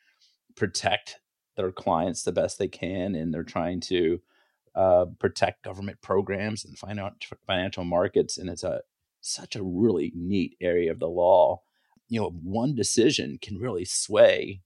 protect 0.57 1.19
their 1.57 1.73
clients 1.73 2.23
the 2.23 2.33
best 2.33 2.59
they 2.59 2.69
can 2.69 3.15
and 3.15 3.33
they're 3.33 3.43
trying 3.43 3.81
to 3.81 4.21
uh, 4.75 5.07
protect 5.19 5.65
government 5.65 6.01
programs 6.03 6.65
and 6.65 6.79
financial 6.79 7.85
markets. 7.85 8.39
And 8.39 8.51
it's 8.51 8.65
a 8.65 8.83
such 9.21 9.57
a 9.57 9.63
really 9.63 10.13
neat 10.15 10.57
area 10.61 10.91
of 10.91 10.99
the 10.99 11.09
law 11.09 11.63
you 12.09 12.21
know 12.21 12.31
one 12.43 12.75
decision 12.75 13.39
can 13.41 13.59
really 13.59 13.85
sway 13.85 14.61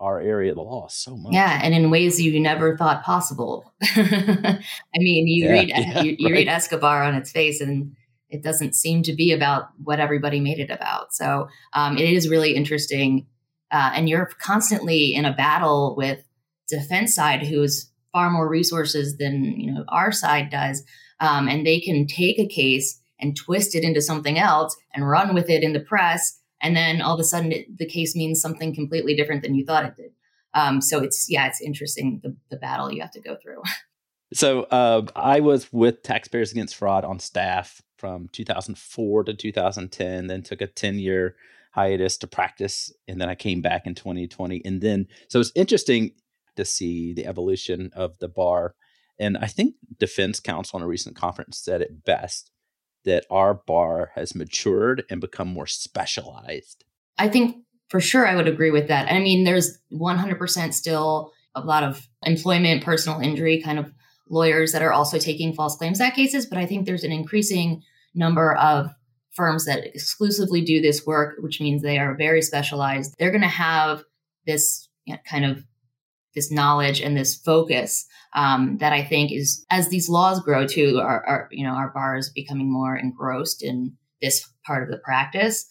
our 0.00 0.20
area 0.20 0.50
of 0.50 0.56
the 0.56 0.62
law 0.62 0.88
so 0.88 1.16
much. 1.16 1.32
Yeah, 1.32 1.60
and 1.62 1.72
in 1.72 1.90
ways 1.90 2.20
you 2.20 2.38
never 2.40 2.76
thought 2.76 3.04
possible. 3.04 3.72
I 3.82 4.58
mean, 4.96 5.26
you 5.26 5.46
yeah, 5.46 5.52
read 5.52 5.68
yeah, 5.68 6.02
you, 6.02 6.16
you 6.18 6.28
right. 6.28 6.38
read 6.38 6.48
Escobar 6.48 7.04
on 7.04 7.14
its 7.14 7.30
face, 7.30 7.60
and 7.60 7.94
it 8.28 8.42
doesn't 8.42 8.74
seem 8.74 9.02
to 9.04 9.12
be 9.14 9.32
about 9.32 9.68
what 9.82 10.00
everybody 10.00 10.40
made 10.40 10.58
it 10.58 10.70
about. 10.70 11.14
So 11.14 11.48
um, 11.72 11.96
it 11.96 12.10
is 12.10 12.28
really 12.28 12.54
interesting, 12.54 13.26
uh, 13.74 13.90
and 13.94 14.08
you're 14.08 14.30
constantly 14.40 15.14
in 15.14 15.24
a 15.24 15.34
battle 15.34 15.94
with 15.96 16.24
defense 16.68 17.14
side, 17.14 17.42
who's 17.42 17.90
far 18.12 18.30
more 18.30 18.48
resources 18.48 19.18
than 19.18 19.60
you 19.60 19.72
know 19.72 19.84
our 19.88 20.12
side 20.12 20.48
does, 20.48 20.82
um, 21.20 21.48
and 21.48 21.66
they 21.66 21.80
can 21.80 22.06
take 22.06 22.38
a 22.38 22.48
case 22.48 23.00
and 23.20 23.36
twist 23.36 23.74
it 23.74 23.84
into 23.84 24.00
something 24.00 24.38
else 24.38 24.76
and 24.94 25.08
run 25.08 25.34
with 25.34 25.50
it 25.50 25.62
in 25.62 25.72
the 25.72 25.80
press 25.80 26.40
and 26.64 26.74
then 26.74 27.02
all 27.02 27.14
of 27.14 27.20
a 27.20 27.24
sudden 27.24 27.52
it, 27.52 27.78
the 27.78 27.86
case 27.86 28.16
means 28.16 28.40
something 28.40 28.74
completely 28.74 29.14
different 29.14 29.42
than 29.42 29.54
you 29.54 29.64
thought 29.66 29.84
it 29.84 29.96
did. 29.96 30.12
Um, 30.54 30.80
so 30.80 31.02
it's 31.02 31.26
yeah, 31.28 31.46
it's 31.46 31.60
interesting 31.60 32.20
the, 32.22 32.34
the 32.50 32.56
battle 32.56 32.90
you 32.90 33.02
have 33.02 33.10
to 33.12 33.20
go 33.20 33.36
through. 33.40 33.62
So 34.32 34.62
uh, 34.64 35.02
I 35.14 35.38
was 35.38 35.72
with 35.72 36.02
Taxpayers 36.02 36.50
Against 36.50 36.74
Fraud 36.74 37.04
on 37.04 37.20
staff 37.20 37.82
from 37.98 38.28
2004 38.32 39.24
to 39.24 39.34
2010, 39.34 40.26
then 40.26 40.42
took 40.42 40.60
a 40.60 40.66
10 40.66 40.98
year 40.98 41.36
hiatus 41.74 42.16
to 42.18 42.26
practice, 42.26 42.92
and 43.08 43.20
then 43.20 43.28
I 43.28 43.34
came 43.34 43.60
back 43.60 43.86
in 43.86 43.94
2020. 43.94 44.62
And 44.64 44.80
then 44.80 45.06
so 45.28 45.40
it's 45.40 45.52
interesting. 45.54 46.12
to 46.56 46.64
see 46.64 47.12
the 47.12 47.26
evolution 47.26 47.90
of 47.94 48.18
the 48.18 48.28
bar. 48.28 48.74
And 49.18 49.36
I 49.38 49.46
think 49.46 49.74
defense 49.98 50.40
counsel 50.40 50.78
in 50.78 50.84
a 50.84 50.88
recent 50.88 51.16
conference 51.16 51.58
said 51.58 51.80
it 51.82 52.04
best 52.04 52.50
that 53.04 53.26
our 53.30 53.54
bar 53.54 54.12
has 54.14 54.34
matured 54.34 55.04
and 55.10 55.20
become 55.20 55.48
more 55.48 55.66
specialized. 55.66 56.84
I 57.18 57.28
think 57.28 57.56
for 57.88 58.00
sure 58.00 58.26
I 58.26 58.34
would 58.34 58.48
agree 58.48 58.70
with 58.70 58.88
that. 58.88 59.10
I 59.12 59.18
mean, 59.18 59.44
there's 59.44 59.78
100% 59.92 60.74
still 60.74 61.32
a 61.54 61.60
lot 61.60 61.84
of 61.84 62.08
employment, 62.24 62.82
personal 62.82 63.20
injury 63.20 63.60
kind 63.62 63.78
of 63.78 63.92
lawyers 64.28 64.72
that 64.72 64.82
are 64.82 64.92
also 64.92 65.18
taking 65.18 65.52
false 65.52 65.76
claims 65.76 66.00
act 66.00 66.16
cases, 66.16 66.46
but 66.46 66.58
I 66.58 66.66
think 66.66 66.86
there's 66.86 67.04
an 67.04 67.12
increasing 67.12 67.82
number 68.14 68.54
of 68.56 68.90
firms 69.34 69.64
that 69.66 69.86
exclusively 69.86 70.62
do 70.62 70.80
this 70.80 71.06
work, 71.06 71.36
which 71.40 71.60
means 71.60 71.82
they 71.82 71.98
are 71.98 72.14
very 72.14 72.42
specialized. 72.42 73.14
They're 73.18 73.30
going 73.30 73.40
to 73.42 73.48
have 73.48 74.04
this 74.46 74.88
you 75.04 75.14
know, 75.14 75.20
kind 75.28 75.44
of 75.44 75.64
this 76.34 76.50
knowledge 76.50 77.00
and 77.00 77.16
this 77.16 77.36
focus 77.36 78.06
um, 78.34 78.78
that 78.78 78.92
I 78.92 79.04
think 79.04 79.32
is 79.32 79.64
as 79.70 79.88
these 79.88 80.08
laws 80.08 80.40
grow 80.40 80.66
too, 80.66 80.98
our, 81.00 81.24
our 81.26 81.48
you 81.50 81.64
know 81.64 81.72
our 81.74 81.90
bar 81.90 82.16
is 82.16 82.30
becoming 82.30 82.70
more 82.70 82.96
engrossed 82.96 83.62
in 83.62 83.96
this 84.20 84.48
part 84.66 84.82
of 84.82 84.90
the 84.90 84.98
practice. 84.98 85.66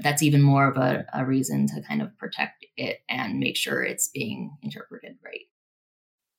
That's 0.00 0.22
even 0.22 0.42
more 0.42 0.68
of 0.68 0.76
a, 0.76 1.06
a 1.14 1.24
reason 1.24 1.66
to 1.68 1.82
kind 1.82 2.02
of 2.02 2.16
protect 2.18 2.66
it 2.76 2.98
and 3.08 3.38
make 3.38 3.56
sure 3.56 3.82
it's 3.82 4.08
being 4.08 4.56
interpreted 4.62 5.16
right. 5.24 5.46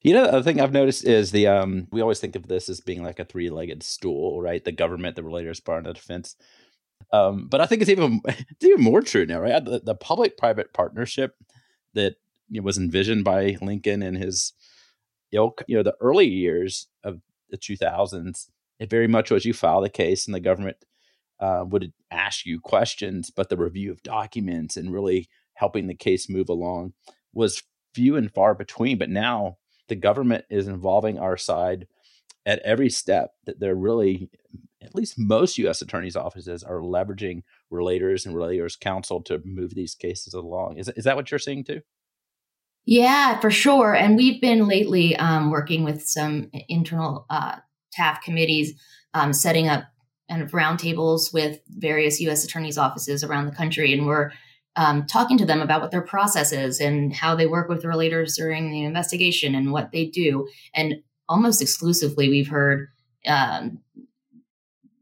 You 0.02 0.14
know, 0.14 0.32
the 0.32 0.44
thing 0.44 0.62
I've 0.62 0.72
noticed 0.72 1.06
is 1.06 1.32
the 1.32 1.48
um 1.48 1.88
we 1.92 2.02
always 2.02 2.20
think 2.20 2.36
of 2.36 2.48
this 2.48 2.70
as 2.70 2.82
being 2.82 3.04
like 3.04 3.20
a 3.20 3.26
three 3.26 3.50
legged 3.50 3.84
stool, 3.84 4.42
right? 4.42 4.64
The 4.64 4.72
government, 4.72 5.16
the 5.16 5.22
relators 5.22 5.64
bar, 5.64 5.78
and 5.78 5.86
the 5.86 5.94
defense. 5.94 6.36
Um, 7.12 7.48
but 7.50 7.62
I 7.62 7.66
think 7.66 7.82
it's 7.82 7.90
even 7.90 8.22
it's 8.26 8.66
even 8.66 8.82
more 8.84 9.02
true 9.02 9.26
now, 9.26 9.40
right? 9.40 9.64
The, 9.64 9.80
the 9.80 9.96
public 9.96 10.38
private 10.38 10.74
partnership 10.74 11.36
that 11.94 12.16
you 12.50 12.62
know, 12.62 12.66
was 12.66 12.78
envisioned 12.78 13.24
by 13.24 13.58
Lincoln 13.62 14.02
and 14.02 14.18
his 14.18 14.54
ilk, 15.32 15.64
you 15.68 15.78
know, 15.78 15.84
the 15.84 15.96
early 16.02 16.28
years 16.28 16.88
of 17.04 17.22
the 17.50 17.58
2000s, 17.58 18.48
it 18.80 18.90
very 18.90 19.08
much 19.08 19.32
was 19.32 19.46
you 19.46 19.54
file 19.54 19.82
the 19.82 19.90
case 19.90 20.26
and 20.26 20.34
the 20.34 20.40
government 20.40 20.78
uh, 21.40 21.64
would 21.68 21.94
ask 22.12 22.46
you 22.46 22.60
questions, 22.60 23.30
but 23.30 23.50
the 23.50 23.58
review 23.58 23.92
of 23.92 24.04
documents 24.04 24.78
and 24.78 24.94
really 24.94 25.28
helping 25.54 25.88
the 25.88 25.96
case 25.96 26.30
move 26.30 26.50
along 26.50 26.94
was 27.34 27.64
few 27.94 28.16
and 28.16 28.34
far 28.34 28.54
between. 28.56 28.98
But 28.98 29.10
now 29.10 29.58
the 29.88 29.96
government 29.96 30.46
is 30.50 30.68
involving 30.68 31.18
our 31.20 31.38
side 31.38 31.88
at 32.46 32.60
every 32.60 32.90
step 32.90 33.32
that 33.46 33.60
they're 33.60 33.76
really 33.76 34.30
at 34.82 34.96
least 34.96 35.18
most 35.18 35.58
U.S. 35.58 35.82
attorneys' 35.82 36.16
offices 36.16 36.64
are 36.64 36.80
leveraging 36.80 37.44
relators 37.72 38.26
and 38.26 38.36
relators 38.36 38.80
counsel 38.80 39.22
to 39.24 39.42
move 39.44 39.76
these 39.76 39.96
cases 39.96 40.34
along. 40.34 40.78
Is, 40.78 40.90
is 40.90 41.04
that 41.04 41.16
what 41.16 41.32
you're 41.32 41.40
seeing 41.40 41.64
too? 41.64 41.82
Yeah, 42.86 43.40
for 43.40 43.52
sure. 43.52 43.94
And 43.94 44.16
we've 44.16 44.42
been 44.42 44.68
lately 44.68 45.16
um, 45.18 45.52
working 45.52 45.84
with 45.84 46.02
some 46.04 46.50
internal 46.68 47.26
uh, 47.30 47.58
TAF 47.98 48.22
committees, 48.22 48.74
um, 49.14 49.34
setting 49.34 49.68
up 49.68 49.86
kind 50.30 50.42
of 50.42 50.52
roundtables 50.52 51.34
with 51.34 51.60
various 51.68 52.20
U.S. 52.22 52.44
attorneys' 52.44 52.78
offices 52.78 53.24
around 53.24 53.46
the 53.46 53.56
country, 53.56 53.94
and 53.94 54.06
we're 54.06 54.32
um, 54.76 55.06
talking 55.08 55.38
to 55.38 55.46
them 55.46 55.62
about 55.62 55.82
what 55.82 55.92
their 55.92 56.02
process 56.02 56.52
is 56.54 56.80
and 56.80 57.14
how 57.14 57.36
they 57.36 57.48
work 57.48 57.68
with 57.68 57.84
relators 57.84 58.36
during 58.36 58.72
the 58.72 58.84
investigation 58.84 59.56
and 59.56 59.72
what 59.72 59.92
they 59.92 60.06
do. 60.06 60.48
And 60.74 60.96
almost 61.28 61.62
exclusively, 61.62 62.30
we've 62.30 62.48
heard 62.48 62.88
um, 63.28 63.80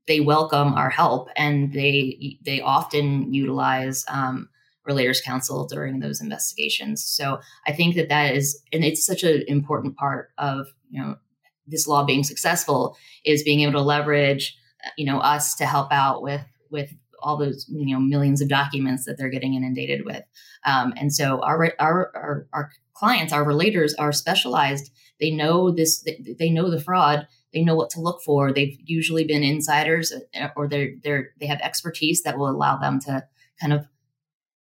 they 0.08 0.20
welcome 0.20 0.74
our 0.74 0.90
help 0.90 1.30
and 1.36 1.74
they 1.74 2.38
they 2.44 2.62
often 2.62 3.34
utilize 3.34 4.06
um, 4.08 4.50
relators 4.88 5.24
counsel 5.24 5.68
during 5.68 6.00
those 6.00 6.22
investigations. 6.22 7.04
So 7.04 7.40
i 7.66 7.72
think 7.72 7.96
that 7.96 8.10
that 8.10 8.36
is 8.36 8.62
and 8.72 8.84
it's 8.84 9.06
such 9.06 9.24
an 9.24 9.44
important 9.48 9.96
part 9.98 10.30
of 10.38 10.68
you 10.90 11.02
know 11.02 11.18
this 11.66 11.88
law 11.88 12.06
being 12.06 12.24
successful 12.24 12.96
is 13.26 13.44
being 13.44 13.62
able 13.62 13.74
to 13.74 13.82
leverage 13.82 14.58
you 14.98 15.06
know 15.06 15.20
us 15.20 15.56
to 15.56 15.66
help 15.66 15.92
out 15.92 16.22
with 16.22 16.46
with 16.72 16.94
all 17.22 17.38
those 17.38 17.66
you 17.70 17.94
know 17.94 18.00
millions 18.00 18.42
of 18.42 18.50
documents 18.50 19.06
that 19.06 19.18
they're 19.18 19.30
getting 19.30 19.54
inundated 19.54 20.06
with. 20.06 20.24
Um, 20.66 20.94
and 20.98 21.14
so 21.14 21.42
our, 21.42 21.74
our 21.80 22.12
our 22.16 22.48
our 22.54 22.72
clients 22.94 23.34
our 23.34 23.46
relators 23.46 23.94
are 23.98 24.12
specialized. 24.12 24.92
They 25.20 25.32
know 25.32 25.72
this 25.72 26.02
they, 26.02 26.36
they 26.38 26.50
know 26.50 26.70
the 26.70 26.82
fraud 26.82 27.28
they 27.58 27.64
know 27.64 27.76
what 27.76 27.90
to 27.92 28.02
look 28.02 28.22
for. 28.22 28.54
They've 28.54 28.78
usually 28.86 29.24
been 29.24 29.44
insiders 29.44 30.14
uh, 30.40 30.48
or 30.56 30.68
they're 30.68 30.92
they're 31.04 31.32
they 31.40 31.48
have 31.48 31.60
expertise 31.62 32.22
that 32.22 32.38
will 32.38 32.50
allow 32.50 32.78
them 32.78 33.00
to 33.02 33.26
kind 33.60 33.74
of 33.74 33.88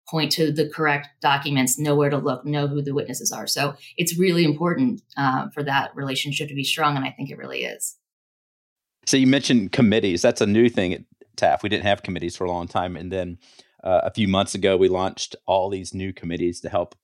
point 0.09 0.31
to 0.31 0.51
the 0.51 0.67
correct 0.67 1.09
documents, 1.21 1.77
know 1.77 1.93
where 1.93 2.09
to 2.09 2.17
look, 2.17 2.45
know 2.45 2.65
who 2.65 2.81
the 2.81 2.93
witnesses 2.93 3.31
are. 3.31 3.45
So 3.45 3.75
it's 3.97 4.17
really 4.17 4.45
important 4.45 5.01
uh, 5.17 5.49
for 5.49 5.63
that 5.63 5.91
relationship 5.95 6.47
to 6.47 6.55
be 6.55 6.63
strong, 6.63 6.95
and 6.95 7.05
I 7.05 7.11
think 7.11 7.29
it 7.29 7.37
really 7.37 7.65
is. 7.65 7.97
So 9.05 9.17
you 9.17 9.27
mentioned 9.27 9.73
committees. 9.73 10.21
That's 10.21 10.41
a 10.41 10.47
new 10.47 10.69
thing 10.69 10.93
at 10.93 11.03
TAF. 11.35 11.61
We 11.61 11.69
didn't 11.69 11.83
have 11.85 12.03
committees 12.03 12.35
for 12.35 12.45
a 12.45 12.51
long 12.51 12.67
time, 12.67 12.95
and 12.95 13.11
then 13.11 13.37
uh, 13.83 14.01
a 14.03 14.11
few 14.11 14.27
months 14.27 14.55
ago 14.55 14.75
we 14.75 14.89
launched 14.89 15.35
all 15.45 15.69
these 15.69 15.93
new 15.93 16.13
committees 16.13 16.61
to 16.61 16.69
help 16.69 16.95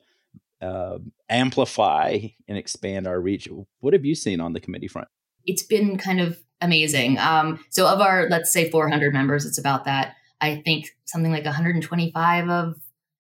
uh, 0.61 0.97
amplify 1.29 2.19
and 2.47 2.57
expand 2.57 3.05
our 3.05 3.19
reach. 3.19 3.47
What 3.81 3.93
have 3.93 4.05
you 4.05 4.15
seen 4.15 4.39
on 4.39 4.53
the 4.53 4.59
committee 4.59 4.87
front? 4.87 5.09
It's 5.45 5.63
been 5.63 5.97
kind 5.97 6.19
of 6.19 6.37
amazing. 6.61 7.17
Um, 7.19 7.63
so 7.69 7.87
of 7.87 7.99
our, 7.99 8.27
let's 8.29 8.51
say 8.51 8.69
400 8.69 9.13
members, 9.13 9.45
it's 9.45 9.57
about 9.57 9.85
that. 9.85 10.15
I 10.41 10.61
think 10.63 10.87
something 11.05 11.31
like 11.31 11.45
125 11.45 12.49
of 12.49 12.75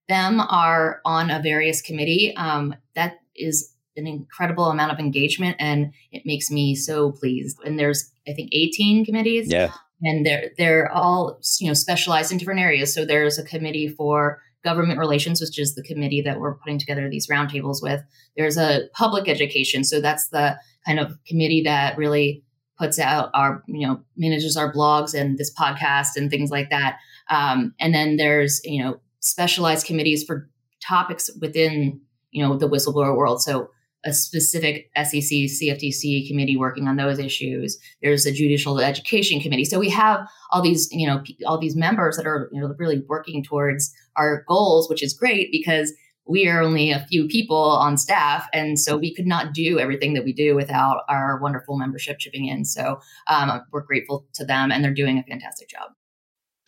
them 0.07 0.39
are 0.39 1.01
on 1.05 1.29
a 1.29 1.41
various 1.41 1.81
committee. 1.81 2.35
Um, 2.35 2.75
that 2.95 3.19
is 3.35 3.73
an 3.95 4.07
incredible 4.07 4.65
amount 4.65 4.91
of 4.91 4.99
engagement 4.99 5.55
and 5.59 5.93
it 6.11 6.23
makes 6.25 6.49
me 6.49 6.75
so 6.75 7.11
pleased. 7.11 7.57
And 7.65 7.77
there's, 7.77 8.11
I 8.27 8.33
think, 8.33 8.49
18 8.51 9.05
committees. 9.05 9.51
Yeah. 9.51 9.71
And 10.01 10.25
they're, 10.25 10.51
they're 10.57 10.91
all, 10.91 11.39
you 11.59 11.67
know, 11.67 11.73
specialized 11.73 12.31
in 12.31 12.37
different 12.37 12.59
areas. 12.59 12.93
So 12.93 13.05
there's 13.05 13.37
a 13.37 13.43
committee 13.43 13.87
for 13.87 14.41
government 14.63 14.99
relations, 14.99 15.41
which 15.41 15.59
is 15.59 15.75
the 15.75 15.83
committee 15.83 16.21
that 16.21 16.39
we're 16.39 16.55
putting 16.55 16.79
together 16.79 17.09
these 17.09 17.27
roundtables 17.27 17.81
with. 17.81 18.01
There's 18.35 18.57
a 18.57 18.89
public 18.93 19.27
education. 19.27 19.83
So 19.83 20.01
that's 20.01 20.29
the 20.29 20.57
kind 20.85 20.99
of 20.99 21.17
committee 21.27 21.63
that 21.63 21.97
really 21.97 22.43
puts 22.77 22.99
out 22.99 23.29
our, 23.33 23.63
you 23.67 23.85
know, 23.85 24.01
manages 24.17 24.57
our 24.57 24.73
blogs 24.73 25.13
and 25.13 25.37
this 25.37 25.53
podcast 25.53 26.09
and 26.15 26.29
things 26.29 26.49
like 26.49 26.69
that. 26.69 26.97
Um, 27.29 27.73
and 27.79 27.93
then 27.93 28.17
there's, 28.17 28.61
you 28.63 28.83
know, 28.83 28.99
specialized 29.19 29.85
committees 29.85 30.23
for 30.23 30.49
topics 30.85 31.29
within, 31.39 32.01
you 32.31 32.43
know, 32.43 32.57
the 32.57 32.69
whistleblower 32.69 33.15
world. 33.15 33.41
So 33.41 33.69
a 34.05 34.13
specific 34.13 34.89
SEC 34.97 35.21
CFTC 35.21 36.27
committee 36.27 36.57
working 36.57 36.87
on 36.87 36.97
those 36.97 37.19
issues. 37.19 37.77
There's 38.01 38.25
a 38.25 38.33
judicial 38.33 38.79
education 38.79 39.39
committee. 39.39 39.65
So 39.65 39.79
we 39.79 39.89
have 39.91 40.27
all 40.51 40.61
these, 40.61 40.89
you 40.91 41.07
know, 41.07 41.23
all 41.45 41.57
these 41.57 41.75
members 41.75 42.17
that 42.17 42.27
are 42.27 42.49
you 42.51 42.59
know, 42.59 42.75
really 42.77 43.01
working 43.07 43.43
towards 43.43 43.93
our 44.17 44.43
goals, 44.47 44.89
which 44.89 45.03
is 45.03 45.13
great 45.13 45.51
because 45.51 45.93
we 46.25 46.47
are 46.47 46.61
only 46.61 46.91
a 46.91 47.05
few 47.09 47.27
people 47.27 47.57
on 47.57 47.97
staff. 47.97 48.47
And 48.53 48.79
so 48.79 48.97
we 48.97 49.13
could 49.13 49.27
not 49.27 49.53
do 49.53 49.79
everything 49.79 50.13
that 50.13 50.23
we 50.23 50.33
do 50.33 50.55
without 50.55 51.03
our 51.09 51.39
wonderful 51.41 51.77
membership 51.77 52.19
chipping 52.19 52.47
in. 52.47 52.65
So 52.65 52.99
um, 53.27 53.61
we're 53.71 53.81
grateful 53.81 54.25
to 54.35 54.45
them 54.45 54.71
and 54.71 54.83
they're 54.83 54.93
doing 54.93 55.17
a 55.17 55.23
fantastic 55.23 55.69
job. 55.69 55.91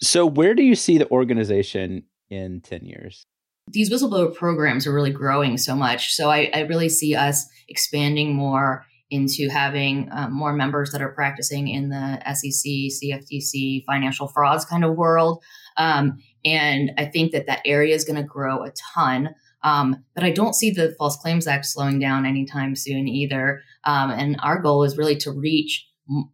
So, 0.02 0.26
where 0.26 0.54
do 0.54 0.62
you 0.62 0.76
see 0.76 0.98
the 0.98 1.10
organization 1.10 2.04
in 2.30 2.60
10 2.62 2.86
years? 2.86 3.26
These 3.72 3.90
whistleblower 3.90 4.36
programs 4.36 4.86
are 4.86 4.94
really 4.94 5.12
growing 5.12 5.58
so 5.58 5.74
much. 5.74 6.14
So, 6.14 6.30
I, 6.30 6.52
I 6.54 6.60
really 6.62 6.90
see 6.90 7.16
us 7.16 7.48
expanding 7.70 8.36
more 8.36 8.86
into 9.10 9.50
having 9.50 10.10
um, 10.12 10.34
more 10.34 10.52
members 10.52 10.92
that 10.92 11.02
are 11.02 11.14
practicing 11.14 11.68
in 11.68 11.90
the 11.90 12.20
SEC, 12.34 12.70
CFTC, 12.92 13.86
financial 13.86 14.28
frauds 14.28 14.66
kind 14.66 14.84
of 14.84 14.96
world. 14.96 15.44
Um, 15.78 16.18
and 16.44 16.92
I 16.98 17.06
think 17.06 17.32
that 17.32 17.48
that 17.48 17.62
area 17.66 17.96
is 17.96 18.04
going 18.04 18.18
to 18.18 18.24
grow 18.24 18.64
a 18.64 18.72
ton. 18.94 19.30
Um, 19.66 20.06
but 20.14 20.24
I 20.24 20.30
don't 20.30 20.54
see 20.54 20.70
the 20.70 20.96
False 20.98 21.18
Claims 21.18 21.48
Act 21.48 21.66
slowing 21.66 21.98
down 21.98 22.24
anytime 22.26 22.76
soon 22.76 23.08
either. 23.08 23.62
Um, 23.84 24.12
and 24.12 24.40
our 24.44 24.62
goal 24.62 24.84
is 24.84 24.96
really 24.96 25.18
to 25.18 25.32
reach 25.32 25.88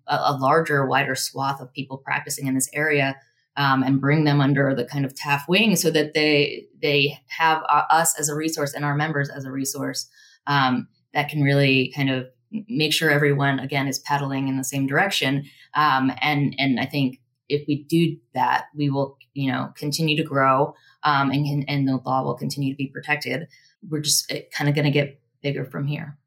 a, 0.08 0.16
a, 0.16 0.38
larger, 0.38 0.86
wider 0.86 1.16
swath 1.16 1.62
of 1.62 1.72
people 1.72 1.98
practicing 1.98 2.46
in 2.48 2.56
this 2.56 2.70
area 2.74 3.16
um, 3.56 3.84
and 3.84 4.02
bring 4.02 4.26
them 4.26 4.42
under 4.42 4.76
the 4.76 4.84
kind 4.84 5.06
of 5.06 5.14
TAF 5.14 5.48
wing 5.48 5.78
so 5.78 5.90
that 5.92 6.14
they 6.14 6.66
they 6.82 7.18
have 7.28 7.64
uh, 7.70 7.84
us 7.90 8.20
as 8.20 8.28
a 8.28 8.36
resource 8.36 8.74
and 8.74 8.84
our 8.84 8.96
members 8.96 9.30
as 9.30 9.46
a 9.46 9.52
resource 9.52 10.10
um, 10.48 10.90
that 11.14 11.30
can 11.30 11.42
really 11.42 11.94
kind 11.96 12.10
of 12.10 12.26
make 12.68 12.92
sure 12.92 13.10
everyone 13.10 13.60
again 13.60 13.88
is 13.88 14.00
paddling 14.00 14.50
in 14.50 14.58
the 14.58 14.64
same 14.66 14.88
direction. 14.88 15.46
Um, 15.74 16.12
and 16.22 16.54
and 16.58 16.82
I 16.82 16.86
think 16.86 17.22
if 17.48 17.66
we 17.66 17.84
do 17.84 18.18
that, 18.34 18.66
we 18.76 18.90
will 18.90 19.18
you 19.34 19.50
know 19.50 19.72
continue 19.78 20.18
to 20.18 20.24
grow 20.24 20.74
um, 21.03 21.31
and 21.31 21.46
can, 21.46 21.63
and 21.67 21.88
the 21.88 21.98
law 22.05 22.24
will 22.24 22.36
continue 22.36 22.74
to 22.74 22.77
be 22.77 22.88
protected. 22.88 23.48
We're 23.88 24.01
just 24.01 24.31
eh, 24.31 24.41
kind 24.55 24.70
of 24.70 24.75
going 24.75 24.86
to 24.86 24.91
get 24.91 25.20
bigger 25.41 25.65
from 25.65 25.88
here. 25.88 26.17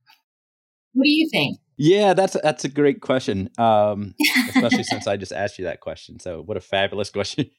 What 0.93 1.04
do 1.04 1.11
you 1.11 1.28
think? 1.31 1.59
Yeah, 1.76 2.14
that's 2.14 2.37
that's 2.40 2.64
a 2.64 2.69
great 2.69 3.00
question, 3.00 3.50
um, 3.59 4.14
especially 4.49 4.85
since 4.85 5.09
I 5.09 5.16
just 5.16 5.33
asked 5.33 5.59
you 5.59 5.64
that 5.64 5.81
question. 5.81 6.21
So, 6.21 6.40
what 6.43 6.57
a 6.57 6.61
fabulous 6.61 7.11
question! 7.12 7.50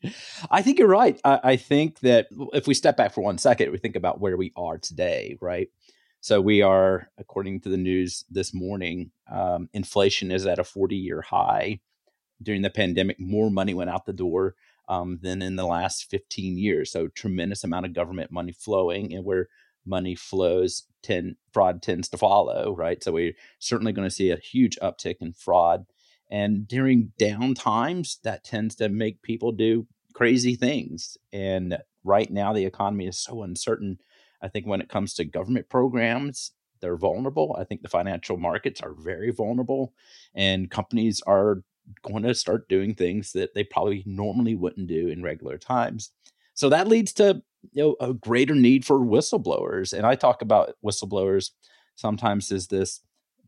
I 0.50 0.62
think 0.62 0.80
you're 0.80 0.88
right. 0.88 1.20
I, 1.26 1.40
I, 1.44 1.56
think 1.58 2.00
that 2.00 2.28
if 2.54 2.66
we 2.66 2.74
step 2.74 2.96
back 2.96 3.14
for 3.14 3.22
one 3.22 3.38
second, 3.38 3.72
we 3.72 3.78
think 3.78 3.98
about 3.98 4.22
where 4.22 4.38
we 4.38 4.54
are 4.56 4.78
today, 4.78 5.38
right? 5.42 5.68
So 6.26 6.42
we 6.42 6.64
are, 6.64 7.12
according 7.20 7.62
to 7.62 7.70
the 7.70 7.78
news 7.78 8.26
this 8.32 8.52
morning, 8.52 9.12
um, 9.32 9.70
inflation 9.74 10.32
is 10.32 10.48
at 10.48 10.58
a 10.58 10.64
40 10.64 10.96
year 10.96 11.22
high. 11.22 11.82
During 12.42 12.64
the 12.64 12.72
pandemic, 12.72 13.20
more 13.20 13.52
money 13.52 13.76
went 13.76 13.92
out 13.92 14.08
the 14.08 14.12
door 14.12 14.56
um, 14.88 15.20
than 15.22 15.42
in 15.42 15.56
the 15.56 15.66
last 15.66 16.10
15 16.10 16.58
years. 16.58 16.92
So 16.92 17.08
tremendous 17.08 17.64
amount 17.64 17.86
of 17.86 17.94
government 17.94 18.32
money 18.32 18.52
flowing, 18.52 19.14
and 19.14 19.26
where 19.26 19.48
money 19.86 20.16
flows, 20.16 20.84
tend, 21.04 21.36
fraud 21.54 21.82
tends 21.82 22.10
to 22.10 22.18
follow, 22.18 22.76
right? 22.76 23.04
So 23.04 23.12
we're 23.12 23.34
certainly 23.60 23.92
going 23.92 24.08
to 24.08 24.16
see 24.16 24.32
a 24.32 24.38
huge 24.38 24.78
uptick 24.82 25.18
in 25.22 25.34
fraud. 25.34 25.86
And 26.30 26.68
during 26.68 27.12
down 27.20 27.54
times, 27.54 28.20
that 28.24 28.44
tends 28.44 28.76
to 28.76 28.90
make 28.90 29.22
people 29.22 29.52
do 29.52 29.88
crazy 30.14 30.56
things. 30.56 31.18
And 31.32 31.78
right 32.04 32.32
now, 32.32 32.54
the 32.54 32.66
economy 32.66 33.08
is 33.08 33.20
so 33.20 33.44
uncertain. 33.44 34.00
I 34.42 34.48
think 34.48 34.66
when 34.66 34.82
it 34.82 34.90
comes 34.90 35.14
to 35.16 35.26
government 35.26 35.70
programs, 35.70 36.52
they're 36.82 36.98
vulnerable. 36.98 37.56
I 37.60 37.64
think 37.64 37.82
the 37.82 37.90
financial 37.90 38.38
markets 38.38 38.82
are 38.82 38.94
very 38.94 39.32
vulnerable, 39.32 39.94
and 40.34 40.70
companies 40.70 41.22
are 41.26 41.64
going 42.04 42.24
to 42.24 42.36
start 42.36 42.70
doing 42.70 42.94
things 42.94 43.34
that 43.34 43.54
they 43.54 43.64
probably 43.64 44.04
normally 44.06 44.56
wouldn't 44.56 44.88
do 44.88 45.08
in 45.08 45.24
regular 45.24 45.58
times. 45.58 46.12
So 46.54 46.70
that 46.70 46.88
leads 46.88 47.14
to 47.14 47.42
you 47.74 47.84
know 47.84 47.96
a 48.00 48.14
greater 48.14 48.56
need 48.56 48.86
for 48.86 49.00
whistleblowers. 49.00 49.94
And 49.94 50.06
I 50.06 50.16
talk 50.16 50.42
about 50.42 50.76
whistleblowers 50.84 51.52
sometimes 51.96 52.52
as 52.52 52.68
this 52.68 53.02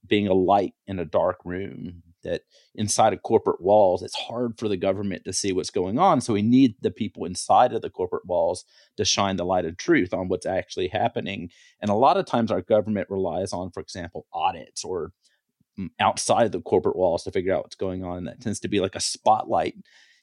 being 0.07 0.27
a 0.27 0.33
light 0.33 0.73
in 0.87 0.99
a 0.99 1.05
dark 1.05 1.37
room 1.43 2.03
that 2.23 2.41
inside 2.75 3.13
of 3.13 3.21
corporate 3.21 3.61
walls 3.61 4.01
it's 4.01 4.15
hard 4.15 4.57
for 4.57 4.67
the 4.67 4.77
government 4.77 5.23
to 5.23 5.31
see 5.31 5.51
what's 5.51 5.69
going 5.69 5.99
on 5.99 6.19
so 6.19 6.33
we 6.33 6.41
need 6.41 6.75
the 6.81 6.91
people 6.91 7.25
inside 7.25 7.73
of 7.73 7.81
the 7.81 7.89
corporate 7.89 8.25
walls 8.25 8.65
to 8.95 9.05
shine 9.05 9.37
the 9.37 9.45
light 9.45 9.65
of 9.65 9.77
truth 9.77 10.13
on 10.13 10.27
what's 10.27 10.45
actually 10.45 10.87
happening 10.87 11.49
and 11.81 11.91
a 11.91 11.95
lot 11.95 12.17
of 12.17 12.25
times 12.25 12.51
our 12.51 12.61
government 12.61 13.07
relies 13.09 13.53
on 13.53 13.69
for 13.71 13.81
example 13.81 14.25
audits 14.33 14.83
or 14.83 15.11
outside 15.99 16.51
the 16.51 16.61
corporate 16.61 16.95
walls 16.95 17.23
to 17.23 17.31
figure 17.31 17.53
out 17.53 17.63
what's 17.63 17.75
going 17.75 18.03
on. 18.03 18.25
That 18.25 18.41
tends 18.41 18.59
to 18.61 18.67
be 18.67 18.79
like 18.79 18.95
a 18.95 18.99
spotlight 18.99 19.75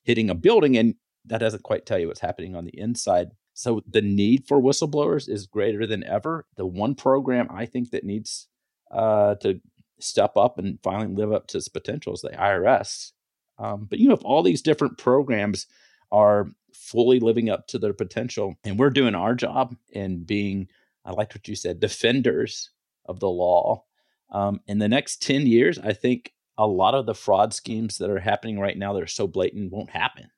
hitting 0.03 0.31
a 0.31 0.35
building, 0.35 0.77
and 0.77 0.95
that 1.25 1.39
doesn't 1.39 1.63
quite 1.63 1.87
tell 1.87 1.99
you 1.99 2.09
what's 2.09 2.21
happening 2.21 2.55
on 2.55 2.65
the 2.65 2.79
inside. 2.79 3.29
So 3.55 3.83
the 3.89 4.03
need 4.03 4.47
for 4.47 4.61
whistleblowers 4.61 5.29
is 5.29 5.47
greater 5.47 5.87
than 5.87 6.05
ever. 6.05 6.47
The 6.57 6.67
one 6.67 6.95
program 6.95 7.49
I 7.51 7.67
think 7.67 7.91
that 7.91 8.05
needs 8.05 8.49
uh, 8.91 9.37
to 9.37 9.61
step 10.01 10.37
up 10.37 10.59
and 10.59 10.79
finally 10.83 11.15
live 11.15 11.33
up 11.33 11.47
to 11.49 11.59
its 11.59 11.69
potential 11.69 12.13
is 12.13 12.21
the 12.21 12.31
IRS. 12.31 13.13
Um, 13.59 13.87
but 13.89 14.01
you 14.01 14.09
know, 14.09 14.15
if 14.15 14.25
all 14.25 14.43
these 14.43 14.63
different 14.63 14.99
programs 14.99 15.67
are 16.11 16.49
fully 16.73 17.21
living 17.21 17.49
up 17.49 17.69
to 17.69 17.79
their 17.79 17.93
potential, 17.93 18.57
and 18.65 18.79
we're 18.79 18.91
doing 18.91 19.15
our 19.15 19.35
job 19.35 19.77
and 19.95 20.27
being, 20.27 20.69
I 21.05 21.13
liked 21.13 21.35
what 21.35 21.47
you 21.47 21.55
said, 21.55 21.79
defenders 21.79 22.71
of 23.07 23.21
the 23.21 23.29
law 23.29 23.85
um, 24.31 24.61
in 24.67 24.79
the 24.79 24.89
next 24.89 25.23
10 25.23 25.47
years, 25.47 25.79
I 25.79 25.93
think 25.93 26.33
a 26.57 26.67
lot 26.67 26.95
of 26.95 27.07
the 27.07 27.15
fraud 27.15 27.53
schemes 27.53 27.99
that 27.99 28.11
are 28.11 28.21
happening 28.21 28.59
right 28.59 28.77
now 28.77 28.93
that 28.93 29.03
are 29.03 29.07
so 29.07 29.27
blatant 29.27 29.73
won't 29.73 29.91
happen. 29.91 30.29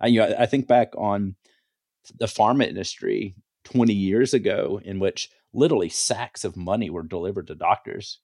I, 0.00 0.08
you 0.08 0.20
know, 0.20 0.34
I 0.38 0.46
think 0.46 0.66
back 0.66 0.92
on 0.96 1.36
the 2.18 2.26
pharma 2.26 2.66
industry 2.66 3.34
20 3.64 3.92
years 3.92 4.34
ago, 4.34 4.80
in 4.84 4.98
which 4.98 5.30
literally 5.52 5.88
sacks 5.88 6.44
of 6.44 6.56
money 6.56 6.90
were 6.90 7.02
delivered 7.02 7.46
to 7.46 7.54
doctors, 7.54 8.20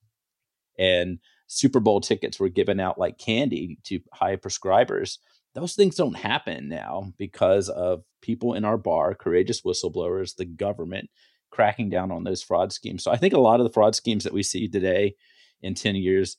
and 0.79 1.19
Super 1.47 1.81
Bowl 1.81 2.01
tickets 2.01 2.39
were 2.39 2.49
given 2.49 2.81
out 2.81 2.99
like 2.99 3.19
candy 3.19 3.79
to 3.85 4.01
high 4.13 4.37
prescribers. 4.37 5.19
Those 5.55 5.75
things 5.75 5.97
don't 5.97 6.17
happen 6.17 6.69
now 6.69 7.13
because 7.19 7.69
of 7.69 8.05
people 8.23 8.55
in 8.55 8.65
our 8.65 8.77
bar, 8.77 9.15
courageous 9.15 9.63
whistleblowers, 9.63 10.37
the 10.37 10.45
government 10.45 11.11
cracking 11.51 11.91
down 11.91 12.11
on 12.11 12.25
those 12.25 12.43
fraud 12.43 12.73
schemes. 12.73 13.05
So 13.05 13.11
I 13.11 13.17
think 13.17 13.35
a 13.35 13.41
lot 13.41 13.61
of 13.61 13.65
the 13.65 13.73
fraud 13.73 13.95
schemes 13.95 14.25
that 14.25 14.33
we 14.33 14.43
see 14.43 14.69
today 14.69 15.15
in 15.63 15.75
10 15.75 15.97
years 15.97 16.37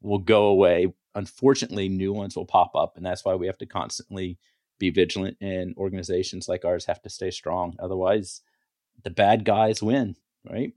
will 0.00 0.18
go 0.18 0.46
away. 0.46 0.92
Unfortunately, 1.14 1.88
new 1.88 2.12
ones 2.12 2.36
will 2.36 2.46
pop 2.46 2.74
up. 2.74 2.96
And 2.96 3.04
that's 3.04 3.24
why 3.24 3.34
we 3.34 3.46
have 3.46 3.58
to 3.58 3.66
constantly 3.66 4.38
be 4.78 4.90
vigilant 4.90 5.36
and 5.40 5.76
organizations 5.76 6.48
like 6.48 6.64
ours 6.64 6.86
have 6.86 7.02
to 7.02 7.10
stay 7.10 7.30
strong. 7.30 7.76
Otherwise, 7.78 8.40
the 9.04 9.10
bad 9.10 9.44
guys 9.44 9.82
win, 9.82 10.16
right? 10.50 10.72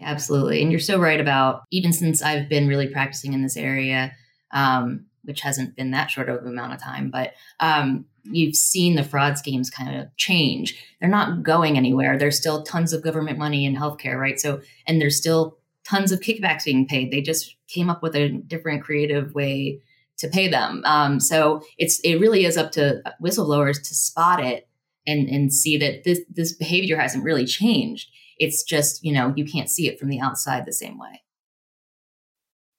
Absolutely. 0.00 0.62
And 0.62 0.70
you're 0.70 0.80
so 0.80 0.98
right 0.98 1.20
about 1.20 1.62
even 1.70 1.92
since 1.92 2.22
I've 2.22 2.48
been 2.48 2.68
really 2.68 2.88
practicing 2.88 3.34
in 3.34 3.42
this 3.42 3.56
area, 3.56 4.12
um, 4.52 5.06
which 5.24 5.42
hasn't 5.42 5.76
been 5.76 5.90
that 5.90 6.10
short 6.10 6.28
of 6.28 6.44
amount 6.46 6.72
of 6.72 6.82
time, 6.82 7.10
but 7.10 7.34
um, 7.60 8.06
you've 8.24 8.56
seen 8.56 8.94
the 8.94 9.04
fraud 9.04 9.38
schemes 9.38 9.70
kind 9.70 9.96
of 9.96 10.16
change. 10.16 10.82
They're 11.00 11.08
not 11.08 11.42
going 11.42 11.76
anywhere. 11.76 12.18
There's 12.18 12.38
still 12.38 12.62
tons 12.62 12.92
of 12.92 13.02
government 13.02 13.38
money 13.38 13.64
in 13.64 13.76
healthcare, 13.76 14.18
right? 14.18 14.38
So, 14.38 14.60
and 14.86 15.00
there's 15.00 15.16
still 15.16 15.58
tons 15.84 16.12
of 16.12 16.20
kickbacks 16.20 16.64
being 16.64 16.86
paid. 16.86 17.10
They 17.10 17.20
just 17.20 17.56
came 17.68 17.90
up 17.90 18.02
with 18.02 18.14
a 18.14 18.28
different 18.28 18.82
creative 18.82 19.34
way 19.34 19.80
to 20.18 20.28
pay 20.28 20.48
them. 20.48 20.82
Um, 20.84 21.20
so 21.20 21.62
it's 21.78 21.98
it 22.00 22.16
really 22.16 22.44
is 22.44 22.56
up 22.56 22.70
to 22.72 23.02
whistleblowers 23.22 23.78
to 23.78 23.94
spot 23.94 24.42
it 24.42 24.68
and 25.06 25.28
and 25.28 25.52
see 25.52 25.76
that 25.78 26.04
this 26.04 26.20
this 26.30 26.52
behavior 26.52 26.96
hasn't 26.96 27.24
really 27.24 27.44
changed. 27.44 28.08
It's 28.38 28.62
just 28.62 29.04
you 29.04 29.12
know 29.12 29.32
you 29.36 29.44
can't 29.44 29.68
see 29.68 29.88
it 29.88 29.98
from 29.98 30.08
the 30.08 30.20
outside 30.20 30.64
the 30.64 30.72
same 30.72 30.98
way. 30.98 31.22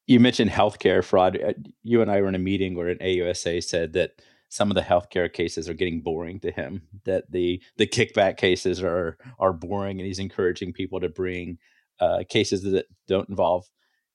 You 0.07 0.19
mentioned 0.19 0.51
healthcare 0.51 1.03
fraud. 1.03 1.39
Uh, 1.41 1.53
you 1.83 2.01
and 2.01 2.11
I 2.11 2.21
were 2.21 2.27
in 2.27 2.35
a 2.35 2.39
meeting 2.39 2.75
where 2.75 2.89
an 2.89 2.97
AUSA 2.99 3.63
said 3.63 3.93
that 3.93 4.21
some 4.53 4.69
of 4.69 4.75
the 4.75 4.81
healthcare 4.81 5.33
cases 5.33 5.67
are 5.67 5.73
getting 5.73 6.01
boring 6.01 6.39
to 6.41 6.51
him. 6.51 6.83
That 7.05 7.31
the 7.31 7.59
the 7.77 7.87
kickback 7.87 8.37
cases 8.37 8.83
are 8.83 9.17
are 9.39 9.51
boring, 9.51 9.99
and 9.99 10.05
he's 10.05 10.19
encouraging 10.19 10.73
people 10.73 10.99
to 10.99 11.09
bring 11.09 11.57
uh, 11.99 12.23
cases 12.29 12.61
that 12.61 12.85
don't 13.07 13.29
involve 13.29 13.65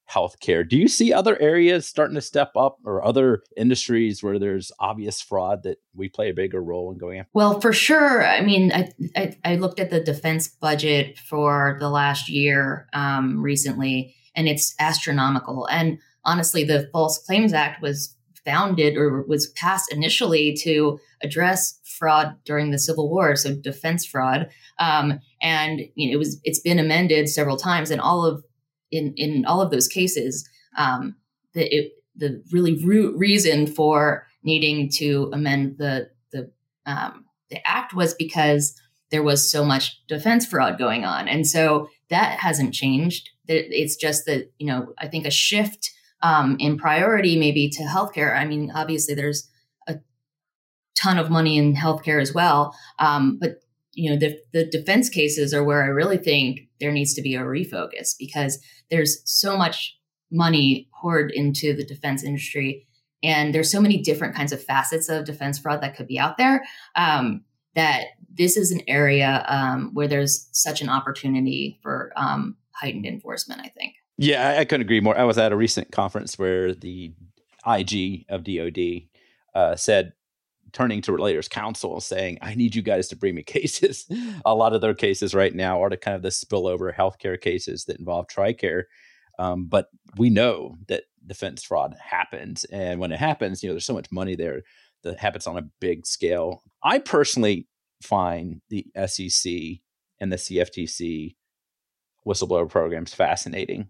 healthcare. 0.09 0.66
Do 0.66 0.79
you 0.79 0.87
see 0.87 1.12
other 1.12 1.38
areas 1.42 1.87
starting 1.88 2.14
to 2.14 2.20
step 2.20 2.53
up, 2.57 2.79
or 2.85 3.05
other 3.05 3.42
industries 3.57 4.22
where 4.22 4.38
there's 4.38 4.70
obvious 4.79 5.20
fraud 5.20 5.64
that 5.64 5.79
we 5.92 6.09
play 6.09 6.31
a 6.31 6.35
bigger 6.35 6.62
role 6.62 6.92
in 6.92 6.98
going 6.98 7.18
after? 7.18 7.31
Well, 7.35 7.61
for 7.61 7.72
sure. 7.72 8.24
I 8.24 8.40
mean, 8.40 8.70
I 8.72 8.92
I, 9.16 9.37
I 9.44 9.57
looked 9.57 9.81
at 9.81 9.90
the 9.90 10.01
defense 10.01 10.46
budget 10.46 11.18
for 11.18 11.77
the 11.81 11.90
last 11.90 12.29
year 12.29 12.87
um, 12.92 13.42
recently, 13.42 14.14
and 14.37 14.46
it's 14.46 14.72
astronomical. 14.79 15.66
And 15.66 15.98
honestly, 16.24 16.62
the 16.62 16.88
False 16.92 17.18
Claims 17.18 17.53
Act 17.53 17.83
was 17.83 18.14
founded 18.48 18.96
or 18.96 19.22
was 19.24 19.48
passed 19.50 19.92
initially 19.92 20.54
to 20.54 20.98
address 21.22 21.78
fraud 21.98 22.34
during 22.44 22.70
the 22.70 22.78
Civil 22.78 23.11
War, 23.11 23.37
so 23.37 23.54
defense 23.54 24.06
fraud. 24.06 24.48
Um, 24.78 25.20
and 25.42 25.82
you 25.94 26.08
know, 26.08 26.14
it 26.14 26.18
was 26.18 26.40
it's 26.44 26.61
been 26.61 26.78
amended 26.78 27.28
several 27.28 27.58
times, 27.58 27.90
and 27.90 28.00
all 28.00 28.24
of 28.24 28.42
in 28.90 29.12
in 29.16 29.44
all 29.44 29.61
of 29.61 29.70
those 29.70 29.87
cases, 29.87 30.48
um, 30.78 31.16
the 31.52 31.66
it, 31.74 31.92
the 32.16 32.42
really 32.50 32.82
root 32.82 33.14
reason 33.18 33.66
for 33.66 34.26
needing 34.42 34.90
to 34.96 35.30
amend 35.32 35.76
the 35.76 36.08
the 36.32 36.50
um, 36.87 37.26
the 37.50 37.58
act 37.68 37.92
was 37.92 38.14
because 38.14 38.74
there 39.11 39.22
was 39.22 39.50
so 39.50 39.64
much 39.64 40.04
defense 40.06 40.46
fraud 40.46 40.78
going 40.78 41.04
on, 41.04 41.28
and 41.28 41.46
so 41.46 41.88
that 42.08 42.38
hasn't 42.38 42.72
changed. 42.72 43.28
It's 43.46 43.96
just 43.96 44.24
that 44.24 44.50
you 44.58 44.66
know 44.66 44.94
I 44.98 45.08
think 45.08 45.26
a 45.26 45.30
shift 45.30 45.90
um, 46.22 46.57
in 46.59 46.78
priority 46.78 47.38
maybe 47.38 47.68
to 47.70 47.83
healthcare. 47.83 48.37
I 48.37 48.44
mean, 48.44 48.70
obviously 48.74 49.14
there's 49.14 49.48
a 49.87 49.96
ton 51.00 51.18
of 51.18 51.31
money 51.31 51.57
in 51.59 51.74
healthcare 51.74 52.20
as 52.20 52.35
well, 52.35 52.74
um, 52.98 53.38
but 53.40 53.61
you 53.92 54.11
know 54.11 54.16
the 54.16 54.38
the 54.52 54.64
defense 54.64 55.09
cases 55.09 55.52
are 55.52 55.64
where 55.64 55.83
I 55.83 55.88
really 55.88 56.18
think 56.18 56.61
there 56.81 56.92
needs 56.92 57.14
to 57.14 57.22
be 57.22 57.35
a 57.35 57.40
refocus 57.40 58.14
because 58.18 58.59
there's 58.90 59.20
so 59.24 59.57
much 59.57 59.96
money 60.31 60.88
poured 61.00 61.31
into 61.33 61.74
the 61.74 61.85
defense 61.85 62.22
industry, 62.22 62.87
and 63.22 63.54
there's 63.54 63.70
so 63.70 63.81
many 63.81 63.98
different 63.98 64.35
kinds 64.35 64.52
of 64.52 64.62
facets 64.62 65.09
of 65.09 65.24
defense 65.24 65.59
fraud 65.59 65.83
that 65.83 65.96
could 65.96 66.07
be 66.07 66.18
out 66.18 66.37
there. 66.37 66.64
Um, 66.94 67.44
that 67.74 68.07
this 68.33 68.57
is 68.57 68.72
an 68.72 68.81
area 68.88 69.44
um, 69.48 69.90
where 69.94 70.09
there's 70.09 70.48
such 70.52 70.81
an 70.81 70.88
opportunity 70.88 71.78
for 71.83 72.12
um, 72.16 72.57
heightened 72.72 73.07
enforcement. 73.07 73.61
I 73.61 73.68
think. 73.68 73.94
Yeah, 74.18 74.48
I, 74.48 74.59
I, 74.59 74.64
couldn't 74.64 74.85
agree 74.85 75.00
more. 75.00 75.16
I 75.16 75.22
was 75.22 75.38
at 75.38 75.52
a 75.52 75.57
recent 75.57 75.92
conference 75.92 76.38
where 76.38 76.74
the 76.74 77.12
IG 77.64 78.26
of 78.28 78.42
DoD 78.42 79.09
uh, 79.54 79.76
said, 79.76 80.12
turning 80.72 81.00
to 81.02 81.12
Relators 81.12 81.48
Counsel, 81.48 82.00
saying, 82.00 82.38
"I 82.42 82.57
need 82.57 82.74
you 82.74 82.83
guys 82.83 83.09
to 83.09 83.16
bring 83.16 83.37
me 83.37 83.42
cases." 83.44 84.11
a 84.44 84.54
lot 84.54 84.74
of 84.74 84.81
their 84.81 84.94
cases 84.94 85.35
right 85.35 85.54
now 85.54 85.83
are 85.83 85.88
the 85.88 85.96
kind 85.96 86.16
of 86.16 86.22
the 86.22 86.28
spillover 86.31 86.92
healthcare 86.92 87.40
cases 87.40 87.85
that 87.85 88.00
involve 88.00 88.26
Tricare. 88.26 88.85
Um, 89.38 89.66
but 89.66 89.87
we 90.16 90.31
know 90.31 90.76
that 90.88 91.04
defense 91.24 91.62
fraud 91.62 91.94
happens, 92.00 92.64
and 92.64 92.98
when 92.98 93.12
it 93.12 93.20
happens, 93.20 93.62
you 93.62 93.68
know, 93.68 93.74
there's 93.74 93.87
so 93.87 93.94
much 93.94 94.11
money 94.11 94.35
there 94.35 94.62
that 95.04 95.20
happens 95.20 95.46
on 95.46 95.57
a 95.57 95.68
big 95.81 96.07
scale. 96.07 96.64
I 96.83 96.98
personally 96.98 97.68
find 98.02 98.62
the 98.68 98.85
SEC 99.07 99.81
and 100.20 100.33
the 100.33 100.37
CFTC 100.37 101.37
whistleblower 102.26 102.68
programs 102.68 103.14
fascinating 103.14 103.88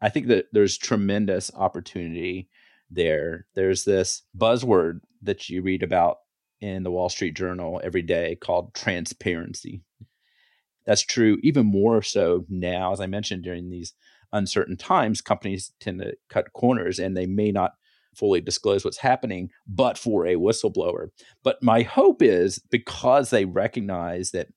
I 0.00 0.08
think 0.08 0.26
that 0.28 0.46
there's 0.52 0.76
tremendous 0.76 1.50
opportunity 1.54 2.48
there. 2.90 3.46
There's 3.54 3.84
this 3.84 4.22
buzzword 4.36 5.00
that 5.22 5.48
you 5.48 5.62
read 5.62 5.82
about 5.82 6.18
in 6.60 6.82
the 6.82 6.90
Wall 6.90 7.08
Street 7.08 7.34
Journal 7.34 7.80
every 7.82 8.02
day 8.02 8.36
called 8.36 8.74
transparency. 8.74 9.82
that's 10.86 11.02
true 11.02 11.38
even 11.42 11.66
more 11.66 12.02
so 12.02 12.44
now, 12.48 12.92
as 12.92 13.00
I 13.00 13.06
mentioned 13.06 13.42
during 13.42 13.70
these 13.70 13.94
uncertain 14.32 14.76
times, 14.76 15.20
companies 15.20 15.72
tend 15.80 16.00
to 16.00 16.14
cut 16.28 16.52
corners 16.52 16.98
and 16.98 17.16
they 17.16 17.26
may 17.26 17.52
not 17.52 17.72
fully 18.14 18.40
disclose 18.40 18.84
what's 18.84 18.98
happening, 18.98 19.50
but 19.66 19.98
for 19.98 20.26
a 20.26 20.36
whistleblower. 20.36 21.08
But 21.42 21.62
my 21.62 21.82
hope 21.82 22.22
is 22.22 22.58
because 22.70 23.30
they 23.30 23.44
recognize 23.44 24.30
that 24.30 24.48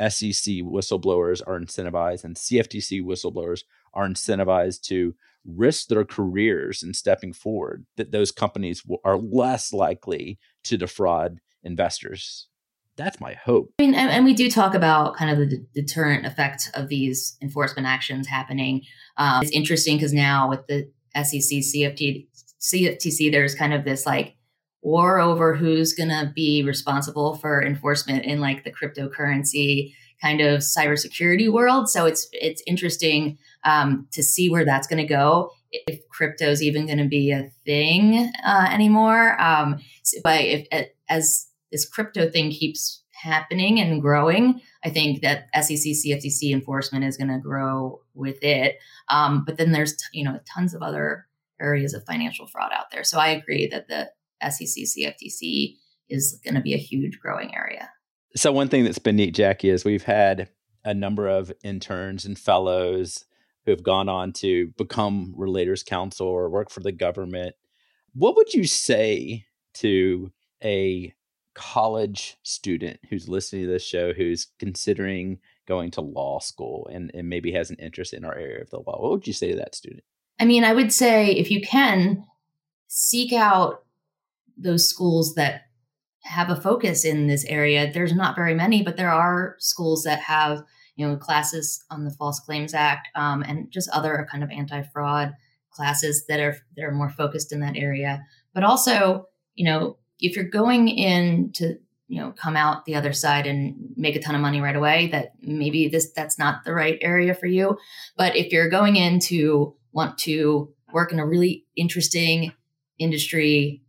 SEC 0.00 0.54
whistleblowers 0.62 1.42
are 1.46 1.58
incentivized 1.58 2.24
and 2.24 2.36
CFTC 2.36 3.02
whistleblowers 3.02 3.62
are 3.94 4.08
incentivized 4.08 4.82
to 4.82 5.14
risk 5.44 5.88
their 5.88 6.04
careers 6.04 6.82
in 6.82 6.94
stepping 6.94 7.32
forward, 7.32 7.86
that 7.96 8.12
those 8.12 8.30
companies 8.30 8.82
are 9.04 9.16
less 9.16 9.72
likely 9.72 10.38
to 10.64 10.76
defraud 10.76 11.38
investors. 11.62 12.48
That's 12.96 13.20
my 13.20 13.34
hope. 13.34 13.72
I 13.78 13.84
mean, 13.84 13.94
and, 13.94 14.10
and 14.10 14.24
we 14.24 14.34
do 14.34 14.50
talk 14.50 14.74
about 14.74 15.16
kind 15.16 15.30
of 15.30 15.38
the 15.38 15.64
deterrent 15.74 16.26
effect 16.26 16.70
of 16.74 16.88
these 16.88 17.36
enforcement 17.40 17.86
actions 17.86 18.26
happening. 18.26 18.82
Um, 19.16 19.42
it's 19.42 19.52
interesting 19.52 19.96
because 19.96 20.12
now 20.12 20.50
with 20.50 20.66
the 20.66 20.90
SEC, 21.16 21.60
CFT, 21.60 22.26
CFTC, 22.60 23.32
there's 23.32 23.54
kind 23.54 23.72
of 23.72 23.84
this 23.84 24.04
like 24.04 24.36
war 24.82 25.20
over 25.20 25.54
who's 25.54 25.92
going 25.92 26.08
to 26.08 26.32
be 26.34 26.62
responsible 26.62 27.34
for 27.36 27.62
enforcement 27.62 28.24
in 28.24 28.40
like 28.40 28.64
the 28.64 28.72
cryptocurrency 28.72 29.92
kind 30.20 30.40
of 30.40 30.60
cybersecurity 30.60 31.50
world. 31.50 31.88
So 31.88 32.06
it's 32.06 32.28
it's 32.32 32.62
interesting 32.66 33.38
um, 33.64 34.06
to 34.12 34.22
see 34.22 34.50
where 34.50 34.64
that's 34.64 34.86
going 34.86 35.02
to 35.02 35.08
go. 35.08 35.52
If 35.72 36.08
crypto 36.08 36.46
is 36.46 36.62
even 36.62 36.86
going 36.86 36.98
to 36.98 37.08
be 37.08 37.30
a 37.30 37.50
thing 37.64 38.30
uh, 38.44 38.68
anymore, 38.70 39.40
um, 39.40 39.80
but 40.22 40.40
if 40.40 40.66
as 41.08 41.46
this 41.70 41.88
crypto 41.88 42.28
thing 42.28 42.50
keeps 42.50 43.02
happening 43.12 43.78
and 43.78 44.00
growing, 44.00 44.60
I 44.84 44.90
think 44.90 45.22
that 45.22 45.46
SEC 45.54 45.76
CFTC 45.76 46.52
enforcement 46.52 47.04
is 47.04 47.16
going 47.16 47.28
to 47.28 47.38
grow 47.38 48.00
with 48.14 48.42
it. 48.42 48.78
Um, 49.10 49.44
but 49.44 49.58
then 49.58 49.72
there's 49.72 49.96
you 50.12 50.24
know 50.24 50.40
tons 50.52 50.74
of 50.74 50.82
other 50.82 51.26
areas 51.60 51.94
of 51.94 52.04
financial 52.04 52.46
fraud 52.46 52.72
out 52.72 52.90
there. 52.90 53.04
So 53.04 53.18
I 53.18 53.28
agree 53.28 53.68
that 53.68 53.88
the 53.88 54.10
SEC 54.42 54.84
CFTC 54.84 55.76
is 56.08 56.40
going 56.44 56.54
to 56.54 56.60
be 56.60 56.74
a 56.74 56.78
huge 56.78 57.18
growing 57.20 57.54
area. 57.54 57.90
So 58.36 58.52
one 58.52 58.68
thing 58.68 58.84
that's 58.84 58.98
been 58.98 59.16
neat, 59.16 59.34
Jackie, 59.34 59.70
is 59.70 59.84
we've 59.84 60.04
had 60.04 60.48
a 60.84 60.94
number 60.94 61.28
of 61.28 61.52
interns 61.62 62.24
and 62.24 62.38
fellows 62.38 63.24
who 63.64 63.70
have 63.70 63.82
gone 63.82 64.08
on 64.08 64.32
to 64.32 64.68
become 64.78 65.34
relators 65.38 65.84
counsel 65.84 66.26
or 66.26 66.48
work 66.48 66.70
for 66.70 66.80
the 66.80 66.92
government. 66.92 67.54
What 68.14 68.36
would 68.36 68.54
you 68.54 68.64
say 68.64 69.46
to 69.74 70.32
a 70.62 71.12
college 71.54 72.38
student 72.42 72.98
who's 73.08 73.28
listening 73.28 73.66
to 73.66 73.72
this 73.72 73.84
show 73.84 74.12
who's 74.12 74.46
considering 74.58 75.38
going 75.66 75.90
to 75.92 76.00
law 76.00 76.38
school 76.38 76.88
and, 76.92 77.10
and 77.14 77.28
maybe 77.28 77.52
has 77.52 77.70
an 77.70 77.76
interest 77.76 78.14
in 78.14 78.24
our 78.24 78.34
area 78.34 78.62
of 78.62 78.70
the 78.70 78.78
law? 78.78 79.00
What 79.00 79.10
would 79.10 79.26
you 79.26 79.32
say 79.32 79.50
to 79.50 79.56
that 79.56 79.74
student? 79.74 80.02
I 80.38 80.46
mean, 80.46 80.64
I 80.64 80.72
would 80.72 80.92
say 80.92 81.32
if 81.32 81.50
you 81.50 81.60
can, 81.60 82.24
seek 82.88 83.32
out 83.32 83.84
those 84.60 84.88
schools 84.88 85.34
that 85.34 85.62
have 86.22 86.50
a 86.50 86.60
focus 86.60 87.04
in 87.04 87.26
this 87.26 87.44
area. 87.46 87.90
There's 87.92 88.14
not 88.14 88.36
very 88.36 88.54
many, 88.54 88.82
but 88.82 88.96
there 88.96 89.10
are 89.10 89.56
schools 89.58 90.04
that 90.04 90.20
have 90.20 90.62
you 90.96 91.06
know 91.06 91.16
classes 91.16 91.82
on 91.90 92.04
the 92.04 92.10
False 92.10 92.40
Claims 92.40 92.74
Act 92.74 93.08
um, 93.14 93.42
and 93.42 93.70
just 93.70 93.88
other 93.90 94.26
kind 94.30 94.44
of 94.44 94.50
anti-fraud 94.50 95.32
classes 95.70 96.26
that 96.28 96.40
are 96.40 96.56
that 96.76 96.84
are 96.84 96.92
more 96.92 97.10
focused 97.10 97.52
in 97.52 97.60
that 97.60 97.76
area. 97.76 98.24
But 98.52 98.64
also, 98.64 99.26
you 99.54 99.64
know, 99.64 99.96
if 100.18 100.36
you're 100.36 100.44
going 100.44 100.88
in 100.88 101.52
to 101.54 101.76
you 102.08 102.20
know 102.20 102.32
come 102.32 102.56
out 102.56 102.84
the 102.84 102.96
other 102.96 103.12
side 103.12 103.46
and 103.46 103.74
make 103.96 104.16
a 104.16 104.20
ton 104.20 104.34
of 104.34 104.40
money 104.40 104.60
right 104.60 104.76
away, 104.76 105.08
that 105.08 105.32
maybe 105.40 105.88
this 105.88 106.12
that's 106.12 106.38
not 106.38 106.64
the 106.64 106.74
right 106.74 106.98
area 107.00 107.34
for 107.34 107.46
you. 107.46 107.78
But 108.16 108.36
if 108.36 108.52
you're 108.52 108.68
going 108.68 108.96
in 108.96 109.20
to 109.20 109.74
want 109.92 110.18
to 110.18 110.72
work 110.92 111.12
in 111.12 111.18
a 111.18 111.26
really 111.26 111.64
interesting 111.76 112.52
industry 112.98 113.82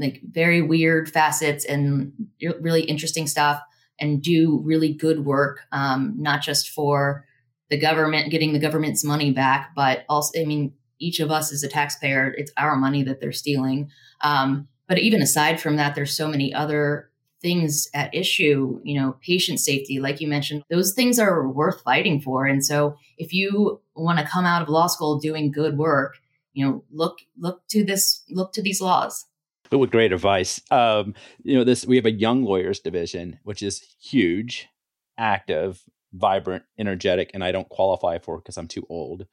like 0.00 0.20
very 0.30 0.62
weird 0.62 1.10
facets 1.10 1.64
and 1.64 2.12
really 2.60 2.82
interesting 2.82 3.26
stuff 3.26 3.60
and 3.98 4.22
do 4.22 4.60
really 4.64 4.92
good 4.92 5.24
work, 5.24 5.60
um, 5.72 6.14
not 6.16 6.42
just 6.42 6.70
for 6.70 7.26
the 7.68 7.78
government, 7.78 8.30
getting 8.30 8.52
the 8.52 8.58
government's 8.58 9.04
money 9.04 9.30
back, 9.30 9.72
but 9.76 10.04
also, 10.08 10.40
I 10.40 10.44
mean, 10.44 10.72
each 10.98 11.20
of 11.20 11.30
us 11.30 11.52
is 11.52 11.62
a 11.62 11.68
taxpayer. 11.68 12.34
It's 12.36 12.52
our 12.56 12.76
money 12.76 13.02
that 13.04 13.20
they're 13.20 13.32
stealing. 13.32 13.90
Um, 14.22 14.68
but 14.88 14.98
even 14.98 15.22
aside 15.22 15.60
from 15.60 15.76
that, 15.76 15.94
there's 15.94 16.16
so 16.16 16.28
many 16.28 16.52
other 16.52 17.10
things 17.40 17.88
at 17.94 18.14
issue, 18.14 18.80
you 18.82 19.00
know, 19.00 19.16
patient 19.22 19.60
safety, 19.60 19.98
like 19.98 20.20
you 20.20 20.28
mentioned, 20.28 20.62
those 20.68 20.92
things 20.92 21.18
are 21.18 21.48
worth 21.48 21.80
fighting 21.82 22.20
for. 22.20 22.44
And 22.44 22.64
so 22.64 22.96
if 23.16 23.32
you 23.32 23.80
want 23.94 24.18
to 24.18 24.26
come 24.26 24.44
out 24.44 24.62
of 24.62 24.68
law 24.68 24.88
school 24.88 25.18
doing 25.18 25.50
good 25.50 25.78
work, 25.78 26.16
you 26.52 26.66
know, 26.66 26.84
look, 26.90 27.18
look 27.38 27.66
to 27.68 27.84
this, 27.84 28.22
look 28.28 28.52
to 28.54 28.62
these 28.62 28.80
laws. 28.80 29.26
What 29.78 29.90
great 29.90 30.12
advice. 30.12 30.60
Um, 30.70 31.14
you 31.42 31.56
know, 31.56 31.64
this 31.64 31.86
we 31.86 31.96
have 31.96 32.06
a 32.06 32.12
young 32.12 32.44
lawyers 32.44 32.80
division, 32.80 33.38
which 33.44 33.62
is 33.62 33.80
huge, 34.00 34.68
active, 35.16 35.82
vibrant, 36.12 36.64
energetic, 36.78 37.30
and 37.34 37.44
I 37.44 37.52
don't 37.52 37.68
qualify 37.68 38.18
for 38.18 38.38
because 38.38 38.56
I'm 38.56 38.68
too 38.68 38.86
old. 38.88 39.26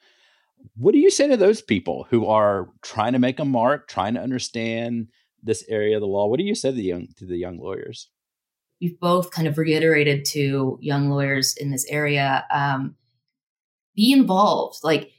What 0.76 0.92
do 0.92 1.00
you 1.00 1.10
say 1.10 1.28
to 1.28 1.38
those 1.38 1.62
people 1.62 2.08
who 2.10 2.28
are 2.28 2.70
trying 2.82 3.14
to 3.14 3.20
make 3.20 3.40
a 3.40 3.46
mark, 3.46 3.88
trying 3.88 4.14
to 4.16 4.22
understand 4.22 5.08
this 5.42 5.64
area 5.68 5.96
of 5.96 6.02
the 6.02 6.08
law? 6.08 6.28
What 6.28 6.40
do 6.40 6.46
you 6.46 6.56
say 6.56 6.70
to 6.70 6.76
the 6.76 6.84
young 6.84 7.08
to 7.18 7.26
the 7.26 7.38
young 7.38 7.58
lawyers? 7.58 8.10
We've 8.80 9.00
both 9.00 9.32
kind 9.32 9.48
of 9.48 9.58
reiterated 9.58 10.24
to 10.26 10.78
young 10.82 11.10
lawyers 11.10 11.56
in 11.58 11.72
this 11.72 11.86
area: 11.90 12.46
um, 12.54 12.96
be 13.96 14.12
involved. 14.12 14.80
Like, 14.84 15.12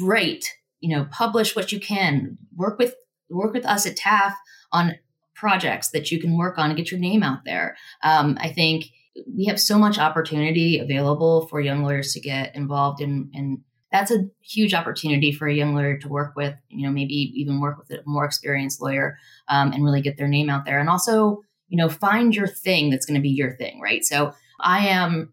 write, 0.00 0.44
you 0.80 0.94
know, 0.94 1.06
publish 1.10 1.56
what 1.56 1.72
you 1.72 1.80
can. 1.80 2.36
Work 2.54 2.78
with 2.78 2.94
work 3.30 3.54
with 3.54 3.64
us 3.64 3.86
at 3.86 3.96
TAF 3.96 4.34
on 4.72 4.94
projects 5.34 5.90
that 5.90 6.10
you 6.10 6.20
can 6.20 6.36
work 6.36 6.58
on 6.58 6.70
and 6.70 6.76
get 6.76 6.90
your 6.90 7.00
name 7.00 7.22
out 7.22 7.40
there. 7.44 7.76
Um, 8.02 8.38
I 8.40 8.50
think 8.50 8.86
we 9.34 9.46
have 9.46 9.60
so 9.60 9.78
much 9.78 9.98
opportunity 9.98 10.78
available 10.78 11.46
for 11.48 11.60
young 11.60 11.82
lawyers 11.82 12.12
to 12.12 12.20
get 12.20 12.54
involved 12.54 13.00
in, 13.00 13.30
and 13.34 13.58
that's 13.92 14.10
a 14.10 14.28
huge 14.42 14.74
opportunity 14.74 15.32
for 15.32 15.46
a 15.46 15.54
young 15.54 15.74
lawyer 15.74 15.96
to 15.98 16.08
work 16.08 16.34
with, 16.36 16.54
you 16.68 16.86
know, 16.86 16.92
maybe 16.92 17.14
even 17.14 17.60
work 17.60 17.78
with 17.78 17.90
a 17.90 18.02
more 18.04 18.24
experienced 18.24 18.82
lawyer 18.82 19.18
um, 19.48 19.72
and 19.72 19.84
really 19.84 20.02
get 20.02 20.18
their 20.18 20.28
name 20.28 20.50
out 20.50 20.64
there. 20.64 20.80
And 20.80 20.88
also, 20.88 21.42
you 21.68 21.76
know, 21.76 21.88
find 21.88 22.34
your 22.34 22.46
thing 22.46 22.90
that's 22.90 23.06
going 23.06 23.14
to 23.14 23.22
be 23.22 23.30
your 23.30 23.56
thing, 23.56 23.80
right? 23.80 24.04
So 24.04 24.34
I 24.60 24.88
am 24.88 25.32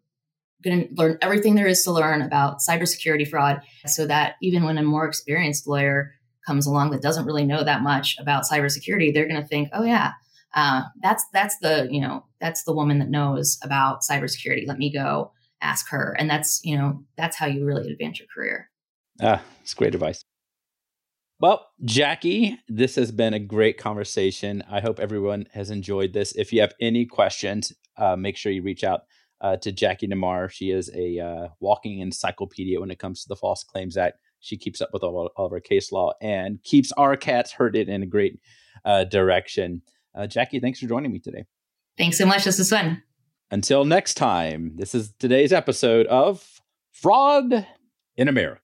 going 0.64 0.88
to 0.88 0.94
learn 0.96 1.18
everything 1.22 1.56
there 1.56 1.68
is 1.68 1.84
to 1.84 1.92
learn 1.92 2.22
about 2.22 2.60
cybersecurity 2.68 3.28
fraud 3.28 3.62
so 3.86 4.06
that 4.08 4.36
even 4.42 4.64
when 4.64 4.78
a 4.78 4.84
more 4.84 5.06
experienced 5.06 5.68
lawyer 5.68 6.14
comes 6.46 6.66
along 6.66 6.92
that 6.92 7.02
doesn't 7.02 7.26
really 7.26 7.46
know 7.46 7.64
that 7.64 7.82
much 7.82 8.18
about 8.20 8.44
cybersecurity, 8.44 9.14
they're 9.14 9.28
going 9.28 9.42
to 9.42 9.48
think, 9.48 9.70
oh 9.74 9.84
yeah, 9.84 10.14
uh, 10.54 10.84
that's 11.02 11.26
that's 11.34 11.58
the 11.60 11.88
you 11.90 12.00
know 12.00 12.26
that's 12.40 12.64
the 12.64 12.74
woman 12.74 13.00
that 13.00 13.10
knows 13.10 13.58
about 13.64 14.02
cybersecurity. 14.02 14.68
Let 14.68 14.78
me 14.78 14.92
go 14.92 15.32
ask 15.62 15.90
her, 15.90 16.16
and 16.20 16.30
that's 16.30 16.62
you 16.64 16.78
know 16.78 17.04
that's 17.18 17.38
how 17.38 17.48
you 17.48 17.66
really 17.66 17.92
advance 17.92 18.20
your 18.20 18.28
career. 18.34 18.70
Ah, 19.22 19.42
it's 19.62 19.74
great 19.74 19.96
advice. 19.96 20.24
Well, 21.40 21.68
Jackie, 21.84 22.58
this 22.70 22.96
has 22.96 23.12
been 23.12 23.34
a 23.34 23.40
great 23.40 23.78
conversation. 23.78 24.64
I 24.70 24.80
hope 24.80 25.00
everyone 25.00 25.48
has 25.54 25.72
enjoyed 25.72 26.14
this. 26.14 26.34
If 26.36 26.54
you 26.54 26.62
have 26.62 26.74
any 26.80 27.06
questions, 27.06 27.74
uh, 27.98 28.16
make 28.16 28.38
sure 28.38 28.52
you 28.52 28.62
reach 28.62 28.84
out 28.84 29.02
uh, 29.42 29.58
to 29.58 29.72
Jackie 29.72 30.08
DeMar. 30.08 30.50
She 30.50 30.72
is 30.72 30.90
a 30.96 31.20
uh, 31.20 31.48
walking 31.60 32.00
encyclopedia 32.00 32.80
when 32.80 32.92
it 32.92 33.00
comes 33.00 33.24
to 33.24 33.28
the 33.28 33.36
False 33.36 33.64
Claims 33.64 33.98
Act. 33.98 34.20
She 34.44 34.58
keeps 34.58 34.82
up 34.82 34.90
with 34.92 35.04
all, 35.04 35.32
all 35.38 35.46
of 35.46 35.54
our 35.54 35.62
case 35.62 35.92
law 35.92 36.12
and 36.22 36.62
keeps 36.64 36.92
our 36.94 37.16
cats 37.16 37.54
herded 37.54 37.88
in 37.88 38.04
a 38.04 38.06
great 38.06 38.40
uh, 38.84 39.06
direction. 39.06 39.82
Uh, 40.14 40.28
Jackie, 40.28 40.60
thanks 40.60 40.80
for 40.80 40.88
joining 40.88 41.14
me 41.14 41.20
today. 41.20 41.46
Thanks 41.98 42.18
so 42.18 42.26
much. 42.26 42.44
This 42.44 42.60
is 42.60 42.70
fun. 42.70 43.02
Until 43.52 43.86
next 43.86 44.16
time, 44.16 44.74
this 44.76 44.94
is 44.94 45.14
today's 45.18 45.54
episode 45.54 46.08
of 46.08 46.62
Fraud 46.92 47.66
in 48.18 48.28
America. 48.28 48.60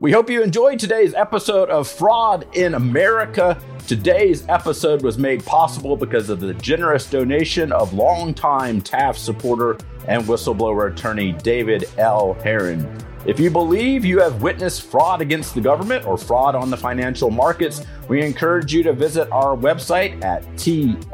We 0.00 0.12
hope 0.12 0.30
you 0.30 0.42
enjoyed 0.42 0.78
today's 0.78 1.14
episode 1.14 1.70
of 1.70 1.88
Fraud 1.88 2.46
in 2.56 2.74
America. 2.74 3.60
Today's 3.86 4.48
episode 4.48 5.02
was 5.02 5.18
made 5.18 5.44
possible 5.44 5.96
because 5.96 6.30
of 6.30 6.40
the 6.40 6.54
generous 6.54 7.08
donation 7.08 7.72
of 7.72 7.94
longtime 7.94 8.80
TAF 8.80 9.16
supporter 9.16 9.76
and 10.06 10.24
whistleblower 10.24 10.92
attorney 10.92 11.32
David 11.32 11.84
L. 11.96 12.36
Haron. 12.42 13.07
If 13.28 13.38
you 13.38 13.50
believe 13.50 14.06
you 14.06 14.20
have 14.20 14.40
witnessed 14.40 14.84
fraud 14.84 15.20
against 15.20 15.54
the 15.54 15.60
government 15.60 16.06
or 16.06 16.16
fraud 16.16 16.54
on 16.54 16.70
the 16.70 16.78
financial 16.78 17.30
markets, 17.30 17.84
we 18.08 18.22
encourage 18.22 18.72
you 18.72 18.82
to 18.84 18.94
visit 18.94 19.30
our 19.30 19.54
website 19.54 20.24
at 20.24 20.42
taf.org, 20.56 21.12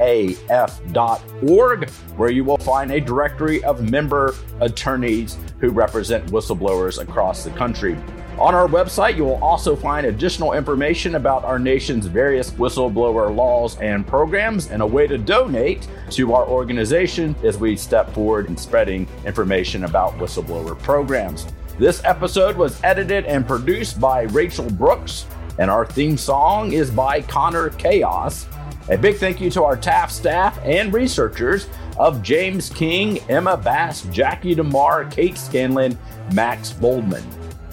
where 1.91 2.31
you 2.31 2.45
will 2.45 2.57
find 2.57 2.93
a 2.93 3.01
directory 3.01 3.65
of 3.65 3.91
member 3.91 4.37
attorneys 4.61 5.37
who 5.59 5.71
represent 5.71 6.25
whistleblowers 6.27 7.03
across 7.03 7.43
the 7.43 7.51
country. 7.51 7.99
On 8.39 8.55
our 8.55 8.69
website, 8.69 9.17
you 9.17 9.25
will 9.25 9.43
also 9.43 9.75
find 9.75 10.07
additional 10.07 10.53
information 10.53 11.17
about 11.17 11.43
our 11.43 11.59
nation's 11.59 12.07
various 12.07 12.53
whistleblower 12.53 13.35
laws 13.35 13.77
and 13.81 14.07
programs 14.07 14.71
and 14.71 14.83
a 14.83 14.87
way 14.87 15.09
to 15.09 15.19
donate 15.19 15.89
to 16.11 16.33
our 16.33 16.47
organization 16.47 17.35
as 17.43 17.59
we 17.59 17.75
step 17.75 18.15
forward 18.15 18.47
in 18.47 18.57
spreading 18.57 19.09
information 19.27 19.83
about 19.83 20.17
whistleblower 20.19 20.81
programs. 20.81 21.47
This 21.77 22.05
episode 22.05 22.57
was 22.57 22.81
edited 22.85 23.25
and 23.25 23.45
produced 23.45 23.99
by 23.99 24.23
Rachel 24.23 24.71
Brooks, 24.71 25.27
and 25.59 25.69
our 25.69 25.85
theme 25.85 26.17
song 26.17 26.73
is 26.73 26.89
by 26.89 27.21
Connor 27.21 27.71
Chaos. 27.71 28.47
A 28.91 28.97
big 28.97 29.17
thank 29.17 29.41
you 29.41 29.51
to 29.51 29.65
our 29.65 29.77
TAF 29.77 30.11
staff 30.11 30.57
and 30.63 30.95
researchers 30.95 31.67
of 31.99 32.23
James 32.23 32.71
King, 32.71 33.19
Emma 33.29 33.57
Bass, 33.57 34.03
Jackie 34.13 34.55
DeMar, 34.55 35.07
Kate 35.07 35.37
Scanlon, 35.37 35.99
Max 36.33 36.73
Boldman. 36.73 37.25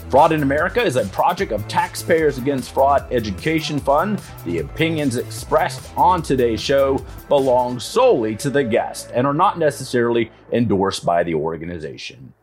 Fraud 0.10 0.32
in 0.32 0.42
America 0.42 0.82
is 0.82 0.96
a 0.96 1.06
project 1.10 1.52
of 1.52 1.68
Taxpayers 1.68 2.40
Against 2.40 2.74
Fraud 2.74 3.06
Education 3.12 3.80
Fund. 3.80 4.20
The 4.46 4.60
opinions 4.60 5.16
expressed 5.16 5.96
on 5.96 6.24
today's 6.24 6.60
show 6.60 7.06
belong 7.30 7.80
solely 7.80 8.36
to 8.38 8.50
the 8.50 8.64
guest 8.64 9.12
and 9.14 9.28
are 9.28 9.34
not 9.34 9.60
necessarily 9.60 10.32
endorsed 10.52 11.06
by 11.06 11.22
the 11.22 11.36
organization. 11.36 12.34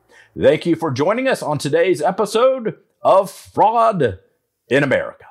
Thank 0.41 0.67
you 0.67 0.77
for 0.77 0.93
joining 0.93 1.27
us 1.27 1.43
on 1.43 1.59
today's 1.59 2.01
episode 2.01 2.77
of 3.03 3.29
Fraud 3.29 4.21
in 4.69 4.85
America. 4.85 5.28